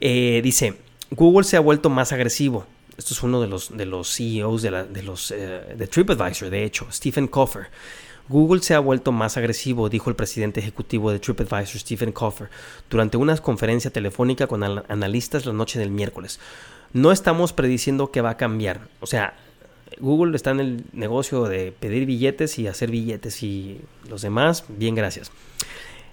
Eh, 0.00 0.40
dice, 0.42 0.78
Google 1.10 1.44
se 1.44 1.58
ha 1.58 1.60
vuelto 1.60 1.90
más 1.90 2.12
agresivo. 2.12 2.64
Esto 2.96 3.12
es 3.12 3.22
uno 3.22 3.40
de 3.40 3.48
los, 3.48 3.76
de 3.76 3.84
los 3.84 4.08
CEOs 4.16 4.62
de, 4.62 4.84
de, 4.84 5.02
los, 5.02 5.30
eh, 5.30 5.74
de 5.76 5.86
TripAdvisor, 5.86 6.48
de 6.48 6.64
hecho, 6.64 6.86
Stephen 6.90 7.28
Koffer. 7.28 7.66
Google 8.28 8.62
se 8.62 8.74
ha 8.74 8.78
vuelto 8.78 9.12
más 9.12 9.36
agresivo, 9.36 9.88
dijo 9.88 10.08
el 10.08 10.16
presidente 10.16 10.60
ejecutivo 10.60 11.10
de 11.10 11.18
TripAdvisor, 11.18 11.80
Stephen 11.80 12.12
Koffer, 12.12 12.48
durante 12.88 13.16
una 13.16 13.36
conferencia 13.38 13.90
telefónica 13.90 14.46
con 14.46 14.62
analistas 14.62 15.44
la 15.44 15.52
noche 15.52 15.78
del 15.78 15.90
miércoles. 15.90 16.38
No 16.92 17.10
estamos 17.10 17.52
prediciendo 17.52 18.10
que 18.10 18.20
va 18.20 18.30
a 18.30 18.36
cambiar. 18.36 18.88
O 19.00 19.06
sea, 19.06 19.34
Google 20.00 20.36
está 20.36 20.50
en 20.50 20.60
el 20.60 20.84
negocio 20.92 21.44
de 21.44 21.72
pedir 21.72 22.06
billetes 22.06 22.58
y 22.58 22.66
hacer 22.66 22.90
billetes 22.90 23.42
y 23.42 23.80
los 24.08 24.22
demás, 24.22 24.64
bien 24.68 24.94
gracias. 24.94 25.30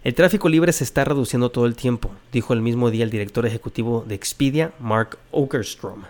El 0.04 0.16
tráfico 0.16 0.48
libre 0.48 0.72
se 0.72 0.86
está 0.86 1.04
reduciendo 1.04 1.50
todo 1.52 1.66
el 1.66 1.76
tiempo, 1.76 2.12
dijo 2.32 2.54
el 2.54 2.62
mismo 2.62 2.90
día 2.90 3.04
el 3.04 3.10
director 3.10 3.46
ejecutivo 3.46 4.06
de 4.08 4.16
Expedia, 4.16 4.72
Mark 4.80 5.18
Okerstrom. 5.32 6.04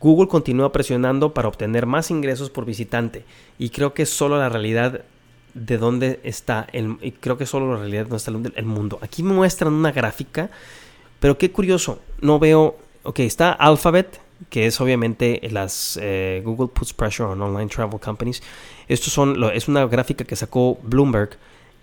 Google 0.00 0.28
continúa 0.28 0.72
presionando 0.72 1.34
para 1.34 1.48
obtener 1.48 1.84
más 1.84 2.10
ingresos 2.10 2.48
por 2.48 2.64
visitante 2.64 3.24
y 3.58 3.68
creo 3.68 3.92
que 3.92 4.06
solo 4.06 4.38
la 4.38 4.48
realidad 4.48 5.04
de 5.52 5.76
dónde 5.76 6.20
está 6.24 6.66
el, 6.72 6.96
creo 7.20 7.36
que 7.36 7.44
solo 7.44 7.74
la 7.74 7.80
realidad 7.80 8.06
dónde 8.06 8.16
está 8.16 8.30
el 8.30 8.64
mundo. 8.64 8.98
Aquí 9.02 9.22
me 9.22 9.34
muestran 9.34 9.74
una 9.74 9.92
gráfica, 9.92 10.50
pero 11.20 11.36
qué 11.36 11.52
curioso, 11.52 12.00
no 12.22 12.38
veo, 12.38 12.78
ok, 13.02 13.20
está 13.20 13.52
Alphabet, 13.52 14.21
que 14.50 14.66
es 14.66 14.80
obviamente 14.80 15.40
las 15.50 15.98
eh, 16.00 16.42
Google 16.44 16.68
puts 16.68 16.92
pressure 16.92 17.28
on 17.28 17.40
online 17.40 17.68
travel 17.68 18.00
companies. 18.00 18.42
Esto 18.88 19.10
son, 19.10 19.42
es 19.52 19.68
una 19.68 19.86
gráfica 19.86 20.24
que 20.24 20.36
sacó 20.36 20.78
Bloomberg 20.82 21.38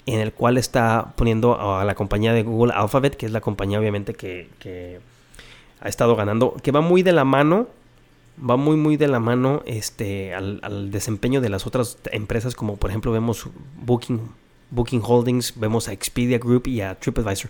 en 0.05 0.19
el 0.19 0.33
cual 0.33 0.57
está 0.57 1.13
poniendo 1.15 1.59
a 1.59 1.83
la 1.85 1.95
compañía 1.95 2.33
de 2.33 2.43
Google 2.43 2.73
Alphabet, 2.73 3.15
que 3.15 3.25
es 3.25 3.31
la 3.31 3.41
compañía 3.41 3.79
obviamente 3.79 4.13
que, 4.13 4.99
ha 5.81 5.87
estado 5.87 6.15
ganando, 6.15 6.55
que 6.61 6.71
va 6.71 6.81
muy 6.81 7.03
de 7.03 7.13
la 7.13 7.23
mano, 7.23 7.67
va 8.37 8.57
muy 8.57 8.75
muy 8.75 8.97
de 8.97 9.07
la 9.07 9.19
mano 9.19 9.61
este, 9.65 10.33
al, 10.33 10.91
desempeño 10.91 11.41
de 11.41 11.49
las 11.49 11.65
otras 11.67 11.97
empresas, 12.11 12.55
como 12.55 12.75
por 12.75 12.89
ejemplo 12.89 13.11
vemos 13.11 13.47
Booking, 13.81 14.19
Booking 14.71 15.01
Holdings, 15.03 15.57
vemos 15.57 15.87
a 15.87 15.93
Expedia 15.93 16.37
Group 16.37 16.67
y 16.67 16.81
a 16.81 16.99
TripAdvisor. 16.99 17.49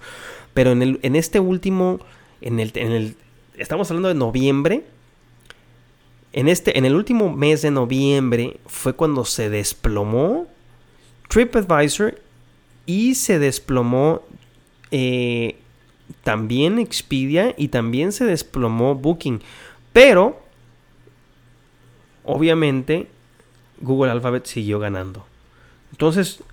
Pero 0.53 0.71
en, 0.71 0.81
el, 0.81 0.99
en 1.01 1.15
este 1.15 1.39
último, 1.39 1.99
en 2.41 2.59
el, 2.59 3.15
estamos 3.57 3.89
hablando 3.89 4.09
de 4.09 4.15
noviembre, 4.15 4.83
en, 6.33 6.47
este, 6.47 6.77
en 6.77 6.85
el 6.85 6.95
último 6.95 7.33
mes 7.33 7.61
de 7.61 7.71
noviembre 7.71 8.59
fue 8.67 8.93
cuando 8.93 9.25
se 9.25 9.49
desplomó 9.49 10.47
TripAdvisor 11.27 12.19
y 12.85 13.15
se 13.15 13.39
desplomó 13.39 14.23
eh, 14.91 15.57
también 16.23 16.79
Expedia 16.79 17.53
y 17.57 17.69
también 17.69 18.11
se 18.11 18.25
desplomó 18.25 18.95
Booking. 18.95 19.41
Pero, 19.93 20.41
obviamente, 22.23 23.07
Google 23.79 24.11
Alphabet 24.11 24.45
siguió 24.45 24.79
ganando. 24.79 25.25
Entonces, 25.91 26.43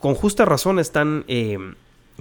con 0.00 0.14
justa 0.14 0.44
razón 0.44 0.78
están 0.78 1.24
eh, 1.28 1.58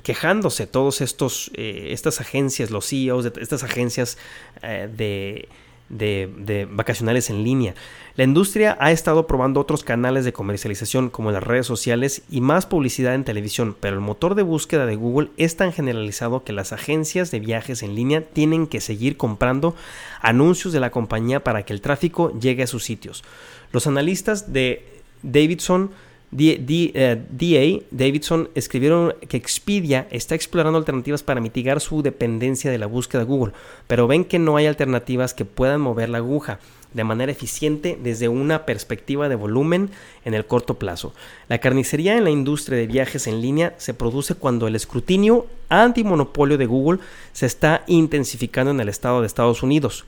quejándose 0.01 0.65
todos 0.67 1.01
estos, 1.01 1.51
eh, 1.53 1.87
estas 1.91 2.21
agencias, 2.21 2.71
los 2.71 2.87
CEOs 2.87 3.23
de 3.23 3.41
estas 3.41 3.63
agencias 3.63 4.17
de 4.61 5.47
de, 5.89 6.67
vacacionales 6.71 7.29
en 7.29 7.43
línea. 7.43 7.75
La 8.15 8.23
industria 8.23 8.77
ha 8.79 8.91
estado 8.91 9.27
probando 9.27 9.59
otros 9.59 9.83
canales 9.83 10.25
de 10.25 10.33
comercialización 10.33 11.09
como 11.09 11.31
las 11.31 11.43
redes 11.43 11.65
sociales 11.67 12.23
y 12.29 12.41
más 12.41 12.65
publicidad 12.65 13.13
en 13.13 13.23
televisión, 13.23 13.75
pero 13.79 13.95
el 13.95 14.01
motor 14.01 14.35
de 14.35 14.43
búsqueda 14.43 14.85
de 14.85 14.95
Google 14.95 15.29
es 15.37 15.57
tan 15.57 15.73
generalizado 15.73 16.43
que 16.43 16.53
las 16.53 16.73
agencias 16.73 17.31
de 17.31 17.39
viajes 17.39 17.83
en 17.83 17.95
línea 17.95 18.21
tienen 18.21 18.67
que 18.67 18.81
seguir 18.81 19.17
comprando 19.17 19.75
anuncios 20.21 20.73
de 20.73 20.79
la 20.79 20.91
compañía 20.91 21.43
para 21.43 21.63
que 21.63 21.73
el 21.73 21.81
tráfico 21.81 22.37
llegue 22.39 22.63
a 22.63 22.67
sus 22.67 22.83
sitios. 22.83 23.23
Los 23.71 23.87
analistas 23.87 24.53
de 24.53 24.85
Davidson 25.23 25.91
DA, 26.35 26.55
eh, 26.93 27.83
Davidson, 27.91 28.49
escribieron 28.55 29.13
que 29.27 29.37
Expedia 29.37 30.07
está 30.11 30.35
explorando 30.35 30.77
alternativas 30.77 31.23
para 31.23 31.39
mitigar 31.39 31.79
su 31.79 32.01
dependencia 32.01 32.69
de 32.69 32.77
la 32.77 32.87
búsqueda 32.87 33.21
de 33.21 33.27
Google, 33.27 33.53
pero 33.87 34.07
ven 34.07 34.25
que 34.25 34.37
no 34.37 34.57
hay 34.57 34.65
alternativas 34.65 35.33
que 35.33 35.45
puedan 35.45 35.79
mover 35.79 36.09
la 36.09 36.17
aguja 36.17 36.59
de 36.93 37.03
manera 37.03 37.31
eficiente 37.31 37.97
desde 38.01 38.29
una 38.29 38.65
perspectiva 38.65 39.27
de 39.29 39.35
volumen 39.35 39.89
en 40.23 40.33
el 40.33 40.45
corto 40.45 40.75
plazo. 40.75 41.13
La 41.49 41.59
carnicería 41.59 42.17
en 42.17 42.23
la 42.23 42.29
industria 42.31 42.77
de 42.77 42.87
viajes 42.87 43.27
en 43.27 43.41
línea 43.41 43.75
se 43.77 43.93
produce 43.93 44.35
cuando 44.35 44.67
el 44.67 44.75
escrutinio 44.75 45.45
antimonopolio 45.69 46.57
de 46.57 46.65
Google 46.65 46.99
se 47.33 47.45
está 47.45 47.83
intensificando 47.87 48.71
en 48.71 48.79
el 48.79 48.89
estado 48.89 49.21
de 49.21 49.27
Estados 49.27 49.61
Unidos. 49.61 50.05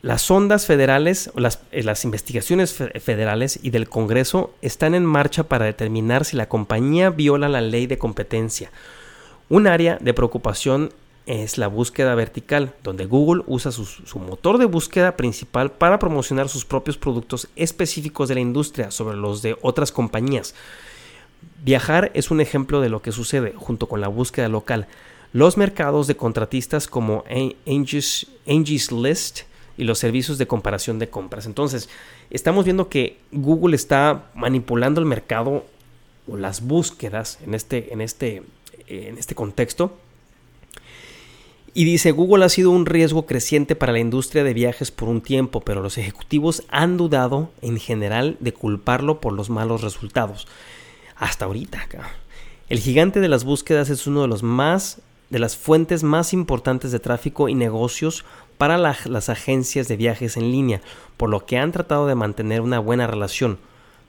Las 0.00 0.30
ondas 0.30 0.66
federales, 0.66 1.30
las, 1.34 1.60
eh, 1.72 1.82
las 1.82 2.04
investigaciones 2.04 2.72
federales 2.72 3.58
y 3.62 3.70
del 3.70 3.88
Congreso 3.88 4.54
están 4.62 4.94
en 4.94 5.04
marcha 5.04 5.44
para 5.44 5.64
determinar 5.64 6.24
si 6.24 6.36
la 6.36 6.48
compañía 6.48 7.10
viola 7.10 7.48
la 7.48 7.60
ley 7.60 7.86
de 7.86 7.98
competencia. 7.98 8.70
Un 9.48 9.66
área 9.66 9.98
de 10.00 10.14
preocupación 10.14 10.90
es 11.28 11.58
la 11.58 11.68
búsqueda 11.68 12.14
vertical, 12.14 12.74
donde 12.82 13.04
Google 13.04 13.42
usa 13.46 13.70
su, 13.70 13.86
motor 14.18 14.56
de 14.56 14.64
búsqueda 14.64 15.14
principal 15.14 15.70
para 15.70 15.98
promocionar 15.98 16.48
sus 16.48 16.64
propios 16.64 16.96
productos 16.96 17.48
específicos 17.54 18.28
de 18.28 18.36
la 18.36 18.40
industria 18.40 18.90
sobre 18.90 19.18
los 19.18 19.42
de 19.42 19.54
otras 19.60 19.92
compañías. 19.92 20.54
Viajar 21.62 22.10
es 22.14 22.30
un 22.30 22.40
ejemplo 22.40 22.80
de 22.80 22.88
lo 22.88 23.02
que 23.02 23.12
sucede 23.12 23.52
junto 23.54 23.88
con 23.88 24.00
la 24.00 24.08
búsqueda 24.08 24.48
local. 24.48 24.86
Los 25.34 25.58
mercados 25.58 26.06
de 26.06 26.16
contratistas 26.16 26.86
como 26.86 27.24
Angie's 27.66 28.92
List 28.92 29.40
y 29.78 29.84
los 29.84 29.98
servicios 29.98 30.36
de 30.36 30.46
comparación 30.46 30.98
de 30.98 31.08
compras. 31.08 31.46
Entonces, 31.46 31.88
estamos 32.30 32.64
viendo 32.64 32.88
que 32.88 33.16
Google 33.30 33.76
está 33.76 34.24
manipulando 34.34 35.00
el 35.00 35.06
mercado 35.06 35.64
o 36.26 36.36
las 36.36 36.66
búsquedas 36.66 37.38
en 37.46 37.54
este, 37.54 37.92
en 37.92 38.00
este, 38.00 38.42
en 38.88 39.16
este 39.16 39.34
contexto. 39.36 39.96
Y 41.74 41.84
dice, 41.84 42.10
Google 42.10 42.44
ha 42.44 42.48
sido 42.48 42.72
un 42.72 42.86
riesgo 42.86 43.24
creciente 43.24 43.76
para 43.76 43.92
la 43.92 44.00
industria 44.00 44.42
de 44.42 44.52
viajes 44.52 44.90
por 44.90 45.08
un 45.08 45.20
tiempo, 45.20 45.60
pero 45.60 45.80
los 45.80 45.96
ejecutivos 45.96 46.64
han 46.70 46.96
dudado 46.96 47.52
en 47.62 47.78
general 47.78 48.36
de 48.40 48.52
culparlo 48.52 49.20
por 49.20 49.32
los 49.32 49.48
malos 49.48 49.82
resultados. 49.82 50.48
Hasta 51.14 51.44
ahorita, 51.44 51.86
El 52.68 52.80
gigante 52.80 53.20
de 53.20 53.28
las 53.28 53.44
búsquedas 53.44 53.90
es 53.90 54.08
uno 54.08 54.22
de 54.22 54.28
los 54.28 54.42
más 54.42 55.00
de 55.30 55.38
las 55.38 55.56
fuentes 55.56 56.02
más 56.02 56.32
importantes 56.32 56.92
de 56.92 57.00
tráfico 57.00 57.48
y 57.48 57.54
negocios 57.54 58.24
para 58.56 58.78
las 58.78 59.28
agencias 59.28 59.88
de 59.88 59.96
viajes 59.96 60.36
en 60.36 60.50
línea, 60.50 60.80
por 61.16 61.30
lo 61.30 61.46
que 61.46 61.58
han 61.58 61.72
tratado 61.72 62.06
de 62.06 62.14
mantener 62.14 62.60
una 62.60 62.78
buena 62.78 63.06
relación. 63.06 63.58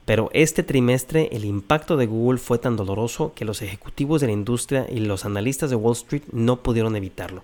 Pero 0.06 0.32
este 0.34 0.64
trimestre 0.64 1.30
el 1.34 1.46
impacto 1.46 1.96
de 1.96 2.08
Google 2.08 2.40
fue 2.40 2.58
tan 2.58 2.76
doloroso 2.76 3.34
que 3.36 3.46
los 3.46 3.62
ejecutivos 3.62 4.22
de 4.22 4.28
la 4.28 4.34
industria 4.34 4.88
y 4.90 5.02
los 5.02 5.24
analistas 5.24 5.70
de 5.70 5.76
Wall 5.76 5.94
Street 5.94 6.24
no 6.32 6.64
pudieron 6.64 6.96
evitarlo. 6.96 7.44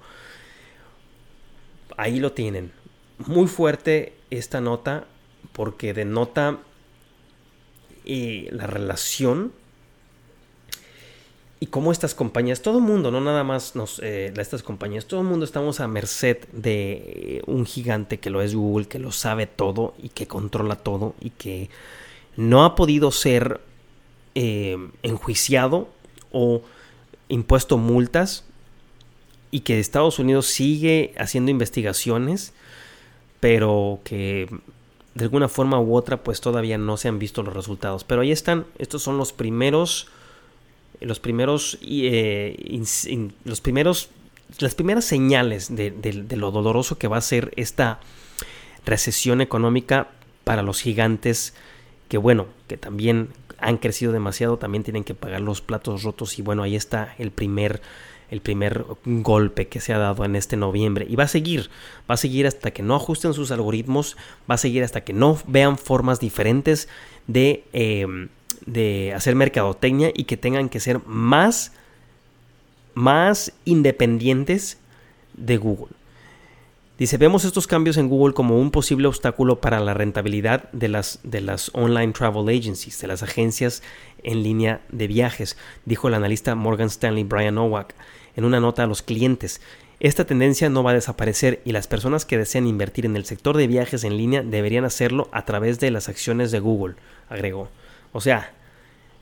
Ahí 1.96 2.20
lo 2.20 2.32
tienen. 2.32 2.72
Muy 3.20 3.46
fuerte 3.48 4.14
esta 4.32 4.62
nota 4.62 5.06
porque 5.54 5.94
denota 5.94 6.58
eh, 8.04 8.50
la 8.52 8.66
relación 8.66 9.54
y 11.60 11.68
cómo 11.68 11.91
estas 11.91 12.13
compañías, 12.13 12.62
todo 12.62 12.80
el 12.80 12.84
mundo, 12.84 13.12
no 13.12 13.22
nada 13.22 13.44
más 13.44 13.76
nos, 13.76 14.00
eh, 14.00 14.34
estas 14.38 14.62
compañías, 14.62 15.06
todo 15.06 15.22
el 15.22 15.28
mundo 15.28 15.46
estamos 15.46 15.80
a 15.80 15.88
merced 15.88 16.38
de 16.52 17.44
un 17.48 17.65
gigante 17.65 18.20
que 18.20 18.30
lo 18.30 18.41
es 18.41 18.54
Google, 18.54 18.88
que 18.88 19.00
lo 19.00 19.12
sabe 19.12 19.48
todo 19.48 19.94
y 20.02 20.10
que 20.10 20.28
controla 20.28 20.76
todo 20.76 21.15
y 21.22 21.30
que 21.30 21.70
no 22.36 22.65
ha 22.65 22.76
podido 22.76 23.12
ser 23.12 23.62
eh, 24.36 24.78
enjuiciado 25.02 25.88
o 26.32 26.62
impuesto 27.30 27.78
multas 27.78 28.44
y 29.50 29.62
que 29.62 29.80
Estados 29.80 30.20
Unidos 30.20 30.48
sigue 30.48 31.15
haciendo 31.18 31.52
investigaciones, 31.52 32.54
pero 33.39 34.02
que 34.04 34.50
de 35.13 35.24
alguna 35.24 35.48
forma 35.48 35.80
u 35.80 35.96
otra 35.96 36.22
pues 36.22 36.41
todavía 36.41 36.78
no 36.78 36.98
se 36.98 37.08
han 37.08 37.20
visto 37.20 37.41
los 37.41 37.54
resultados. 37.54 38.04
Pero 38.04 38.22
ahí 38.22 38.34
están, 38.34 38.65
estos 38.78 39.02
son 39.02 39.18
los 39.18 39.32
primeros 39.32 40.10
los 41.02 41.20
primeros, 41.20 41.78
eh, 41.82 42.84
los 43.44 43.62
primeros, 43.62 44.10
las 44.60 44.76
primeras 44.76 45.06
señales 45.06 45.76
de, 45.76 46.36
lo 46.36 46.52
doloroso 46.52 46.98
que 46.98 47.08
va 47.08 47.18
a 47.18 47.22
ser 47.22 47.52
esta 47.56 48.00
recesión 48.86 49.42
económica 49.42 50.10
para 50.44 50.62
los 50.62 50.82
gigantes 50.82 51.54
que 52.08 52.18
bueno, 52.18 52.48
que 52.68 52.78
también 52.78 53.30
han 53.58 53.78
crecido 53.78 54.12
demasiado, 54.12 54.58
también 54.58 54.84
tienen 54.84 55.04
que 55.04 55.16
pagar 55.16 55.42
los 55.42 55.62
platos 55.62 56.04
rotos 56.04 56.38
y 56.38 56.42
bueno, 56.42 56.64
ahí 56.64 56.76
está 56.76 57.16
el 57.18 57.32
primer 57.32 57.82
el 58.32 58.42
primer 58.42 58.86
golpe 59.06 59.68
que 59.68 59.80
se 59.80 59.94
ha 59.94 60.00
dado 60.00 60.26
en 60.26 60.36
este 60.36 60.58
noviembre. 60.58 61.06
Y 61.08 61.16
va 61.16 61.26
a 61.26 61.28
seguir, 61.28 61.70
va 62.10 62.16
a 62.16 62.18
seguir 62.18 62.48
hasta 62.48 62.72
que 62.72 62.82
no 62.82 62.96
ajusten 62.96 63.34
sus 63.34 63.52
algoritmos, 63.52 64.18
va 64.50 64.56
a 64.56 64.58
seguir 64.58 64.84
hasta 64.84 65.02
que 65.02 65.14
no 65.14 65.38
vean 65.48 65.78
formas 65.78 66.20
diferentes 66.20 66.88
de 67.28 67.64
eh, 67.74 68.28
de 68.65 69.13
hacer 69.13 69.36
mercadotecnia 69.36 70.12
y 70.13 70.26
que 70.26 70.38
tengan 70.38 70.70
que 70.70 70.80
ser 70.80 71.00
más, 71.06 71.72
más 72.94 73.54
independientes 73.65 74.78
de 75.34 75.58
Google. 75.58 75.96
Dice, 76.98 77.18
vemos 77.18 77.44
estos 77.44 77.68
cambios 77.68 77.98
en 77.98 78.08
Google 78.08 78.34
como 78.34 78.58
un 78.58 78.72
posible 78.72 79.10
obstáculo 79.10 79.60
para 79.60 79.82
la 79.82 79.94
rentabilidad 79.94 80.72
de 80.72 80.88
las, 80.88 81.20
de 81.24 81.41
las 81.41 81.70
online 81.74 82.13
travel 82.13 82.48
agencies, 82.48 83.02
de 83.02 83.08
las 83.08 83.22
agencias 83.22 83.84
en 84.24 84.44
línea 84.44 84.80
de 84.89 85.08
viajes, 85.08 85.58
dijo 85.84 86.08
el 86.08 86.13
analista 86.13 86.56
Morgan 86.56 86.88
Stanley 86.88 87.26
Brian 87.26 87.56
Nowak 87.56 87.94
en 88.38 88.46
una 88.46 88.62
nota 88.62 88.84
a 88.84 88.88
los 88.88 89.02
clientes. 89.02 89.60
Esta 90.00 90.26
tendencia 90.26 90.70
no 90.70 90.84
va 90.84 90.91
a 90.91 90.96
desaparecer 90.96 91.62
y 91.65 91.74
las 91.74 91.88
personas 91.88 92.24
que 92.26 92.38
desean 92.38 92.65
invertir 92.65 93.06
en 93.06 93.18
el 93.18 93.26
sector 93.26 93.58
de 93.58 93.68
viajes 93.68 94.06
en 94.06 94.15
línea 94.15 94.41
deberían 94.41 94.86
hacerlo 94.86 95.28
a 95.34 95.44
través 95.44 95.82
de 95.82 95.91
las 95.91 96.08
acciones 96.08 96.52
de 96.52 96.62
Google, 96.62 96.96
agregó. 97.30 97.70
O 98.15 98.21
sea, 98.21 98.54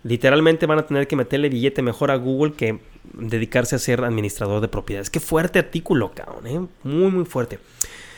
literalmente 0.04 0.68
van 0.68 0.78
a 0.78 0.86
tener 0.86 1.08
que 1.08 1.16
meterle 1.16 1.50
billete 1.50 1.82
mejor 1.82 2.12
a 2.12 2.16
Google 2.16 2.54
que 2.54 2.80
dedicarse 3.14 3.76
a 3.76 3.80
ser 3.80 4.04
administrador 4.04 4.62
de 4.62 4.68
propiedades. 4.68 5.10
Qué 5.10 5.20
fuerte 5.20 5.58
artículo, 5.58 6.12
cabrón, 6.14 6.46
¿eh? 6.46 6.60
Muy, 6.84 7.10
muy 7.10 7.26
fuerte. 7.26 7.58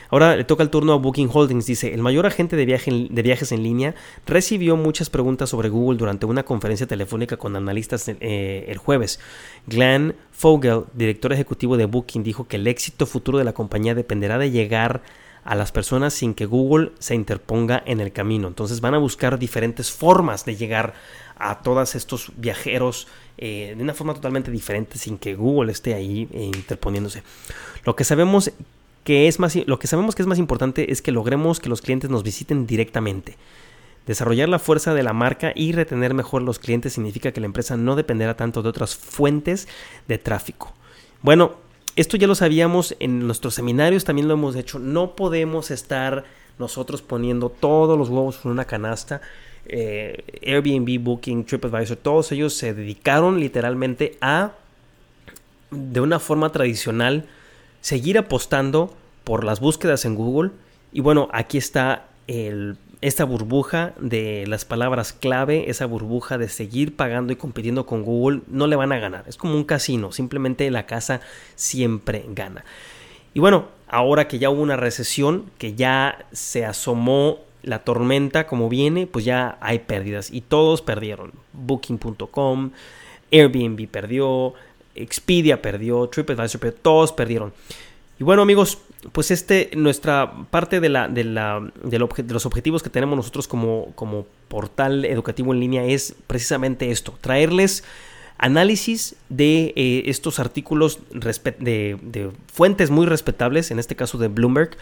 Ahora 0.09 0.35
le 0.35 0.43
toca 0.43 0.63
el 0.63 0.69
turno 0.69 0.91
a 0.91 0.97
Booking 0.97 1.29
Holdings. 1.31 1.65
Dice, 1.65 1.93
el 1.93 2.01
mayor 2.01 2.25
agente 2.25 2.57
de, 2.57 2.65
viaje 2.65 2.91
de 3.09 3.21
viajes 3.21 3.53
en 3.53 3.63
línea 3.63 3.95
recibió 4.27 4.75
muchas 4.75 5.09
preguntas 5.09 5.49
sobre 5.49 5.69
Google 5.69 5.97
durante 5.97 6.25
una 6.25 6.43
conferencia 6.43 6.85
telefónica 6.85 7.37
con 7.37 7.55
analistas 7.55 8.09
eh, 8.09 8.65
el 8.67 8.77
jueves. 8.77 9.21
Glenn 9.65 10.13
Fogel, 10.33 10.83
director 10.93 11.31
ejecutivo 11.31 11.77
de 11.77 11.85
Booking, 11.85 12.21
dijo 12.21 12.49
que 12.49 12.57
el 12.57 12.67
éxito 12.67 13.05
futuro 13.05 13.37
de 13.37 13.45
la 13.45 13.53
compañía 13.53 13.95
dependerá 13.95 14.37
de 14.37 14.51
llegar 14.51 14.97
a 14.97 15.24
las 15.53 15.71
personas 15.71 16.15
sin 16.15 16.33
que 16.33 16.47
Google 16.47 16.91
se 16.97 17.13
interponga 17.13 17.83
en 17.85 17.99
el 17.99 18.11
camino. 18.11 18.47
Entonces 18.47 18.81
van 18.81 18.95
a 18.95 18.97
buscar 18.97 19.37
diferentes 19.37 19.91
formas 19.91 20.43
de 20.43 20.55
llegar 20.55 20.95
a 21.37 21.61
todos 21.61 21.93
estos 21.93 22.31
viajeros 22.37 23.07
eh, 23.37 23.75
de 23.77 23.83
una 23.83 23.93
forma 23.93 24.15
totalmente 24.15 24.49
diferente 24.49 24.97
sin 24.97 25.19
que 25.19 25.35
Google 25.35 25.71
esté 25.71 25.93
ahí 25.93 26.27
eh, 26.31 26.45
interponiéndose. 26.45 27.21
Lo 27.83 27.95
que 27.95 28.03
sabemos 28.03 28.51
que 29.03 29.27
es 29.27 29.39
más 29.39 29.55
lo 29.55 29.77
que 29.77 29.85
sabemos 29.85 30.15
que 30.15 30.23
es 30.23 30.27
más 30.27 30.39
importante 30.39 30.91
es 30.91 31.03
que 31.03 31.11
logremos 31.11 31.59
que 31.59 31.69
los 31.69 31.81
clientes 31.81 32.09
nos 32.09 32.23
visiten 32.23 32.65
directamente. 32.65 33.37
Desarrollar 34.07 34.49
la 34.49 34.59
fuerza 34.59 34.93
de 34.93 35.03
la 35.03 35.13
marca 35.13 35.51
y 35.55 35.73
retener 35.73 36.13
mejor 36.13 36.41
los 36.41 36.59
clientes 36.59 36.93
significa 36.93 37.31
que 37.31 37.39
la 37.39 37.47
empresa 37.47 37.77
no 37.77 37.95
dependerá 37.95 38.35
tanto 38.35 38.63
de 38.63 38.69
otras 38.69 38.95
fuentes 38.95 39.67
de 40.07 40.17
tráfico. 40.17 40.73
Bueno, 41.21 41.55
esto 41.95 42.17
ya 42.17 42.27
lo 42.27 42.35
sabíamos 42.35 42.95
en 42.99 43.25
nuestros 43.25 43.53
seminarios, 43.55 44.03
también 44.03 44.27
lo 44.27 44.33
hemos 44.33 44.55
hecho. 44.55 44.79
No 44.79 45.15
podemos 45.15 45.71
estar 45.71 46.25
nosotros 46.59 47.01
poniendo 47.01 47.49
todos 47.49 47.97
los 47.97 48.09
huevos 48.09 48.39
en 48.43 48.51
una 48.51 48.65
canasta 48.65 49.21
eh, 49.67 50.23
Airbnb, 50.45 50.99
Booking, 51.03 51.45
TripAdvisor, 51.45 51.97
todos 51.97 52.31
ellos 52.31 52.53
se 52.53 52.73
dedicaron 52.73 53.39
literalmente 53.39 54.17
a, 54.21 54.53
de 55.71 55.99
una 56.01 56.19
forma 56.19 56.51
tradicional, 56.51 57.25
seguir 57.81 58.17
apostando 58.17 58.95
por 59.23 59.43
las 59.43 59.59
búsquedas 59.59 60.05
en 60.05 60.15
Google. 60.15 60.51
Y 60.91 61.01
bueno, 61.01 61.29
aquí 61.33 61.57
está 61.57 62.07
el, 62.27 62.77
esta 63.07 63.23
burbuja 63.23 63.93
de 63.99 64.45
las 64.47 64.65
palabras 64.65 65.13
clave, 65.13 65.69
esa 65.69 65.85
burbuja 65.85 66.39
de 66.39 66.49
seguir 66.49 66.95
pagando 66.95 67.31
y 67.31 67.35
compitiendo 67.35 67.85
con 67.85 68.01
Google, 68.01 68.41
no 68.47 68.65
le 68.65 68.75
van 68.75 68.91
a 68.91 68.97
ganar. 68.97 69.25
Es 69.27 69.37
como 69.37 69.53
un 69.53 69.63
casino, 69.63 70.11
simplemente 70.11 70.71
la 70.71 70.87
casa 70.87 71.21
siempre 71.53 72.25
gana. 72.29 72.65
Y 73.35 73.39
bueno, 73.39 73.67
ahora 73.87 74.27
que 74.27 74.39
ya 74.39 74.49
hubo 74.49 74.63
una 74.63 74.75
recesión, 74.75 75.51
que 75.59 75.75
ya 75.75 76.25
se 76.31 76.65
asomó 76.65 77.41
la 77.61 77.83
tormenta 77.83 78.47
como 78.47 78.69
viene, 78.69 79.05
pues 79.05 79.23
ya 79.23 79.59
hay 79.61 79.79
pérdidas 79.79 80.31
y 80.31 80.41
todos 80.41 80.81
perdieron. 80.81 81.31
Booking.com, 81.53 82.71
Airbnb 83.31 83.87
perdió, 83.87 84.55
Expedia 84.95 85.61
perdió, 85.61 86.07
TripAdvisor 86.07 86.59
perdió, 86.59 86.79
todos 86.81 87.11
perdieron. 87.11 87.53
Y 88.17 88.23
bueno 88.23 88.41
amigos, 88.41 88.79
pues 89.11 89.31
este, 89.31 89.71
nuestra 89.75 90.33
parte 90.49 90.79
de, 90.79 90.89
la, 90.89 91.07
de, 91.07 91.23
la, 91.23 91.71
de, 91.83 91.99
los 91.99 92.45
objetivos 92.45 92.83
que 92.83 92.89
tenemos 92.89 93.15
nosotros 93.15 93.47
como, 93.47 93.91
como 93.95 94.25
portal 94.47 95.05
educativo 95.05 95.53
en 95.53 95.59
línea 95.59 95.85
es 95.85 96.15
precisamente 96.27 96.91
esto, 96.91 97.17
traerles 97.21 97.83
análisis 98.37 99.15
de 99.29 99.73
eh, 99.75 100.03
estos 100.07 100.39
artículos 100.39 100.99
de, 101.11 101.97
de, 102.01 102.31
fuentes 102.51 102.89
muy 102.89 103.05
respetables, 103.05 103.71
en 103.71 103.79
este 103.79 103.95
caso 103.95 104.17
de 104.17 104.27
Bloomberg, 104.27 104.77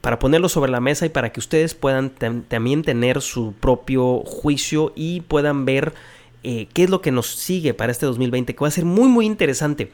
para 0.00 0.18
ponerlo 0.18 0.48
sobre 0.48 0.70
la 0.70 0.80
mesa 0.80 1.06
y 1.06 1.08
para 1.08 1.32
que 1.32 1.40
ustedes 1.40 1.74
puedan 1.74 2.10
también 2.10 2.82
tener 2.82 3.22
su 3.22 3.54
propio 3.54 4.20
juicio 4.20 4.92
y 4.94 5.22
puedan 5.22 5.64
ver 5.64 5.94
eh, 6.42 6.68
qué 6.72 6.84
es 6.84 6.90
lo 6.90 7.00
que 7.00 7.10
nos 7.10 7.26
sigue 7.26 7.74
para 7.74 7.92
este 7.92 8.06
2020, 8.06 8.54
que 8.54 8.60
va 8.60 8.68
a 8.68 8.70
ser 8.70 8.84
muy 8.84 9.08
muy 9.08 9.26
interesante. 9.26 9.90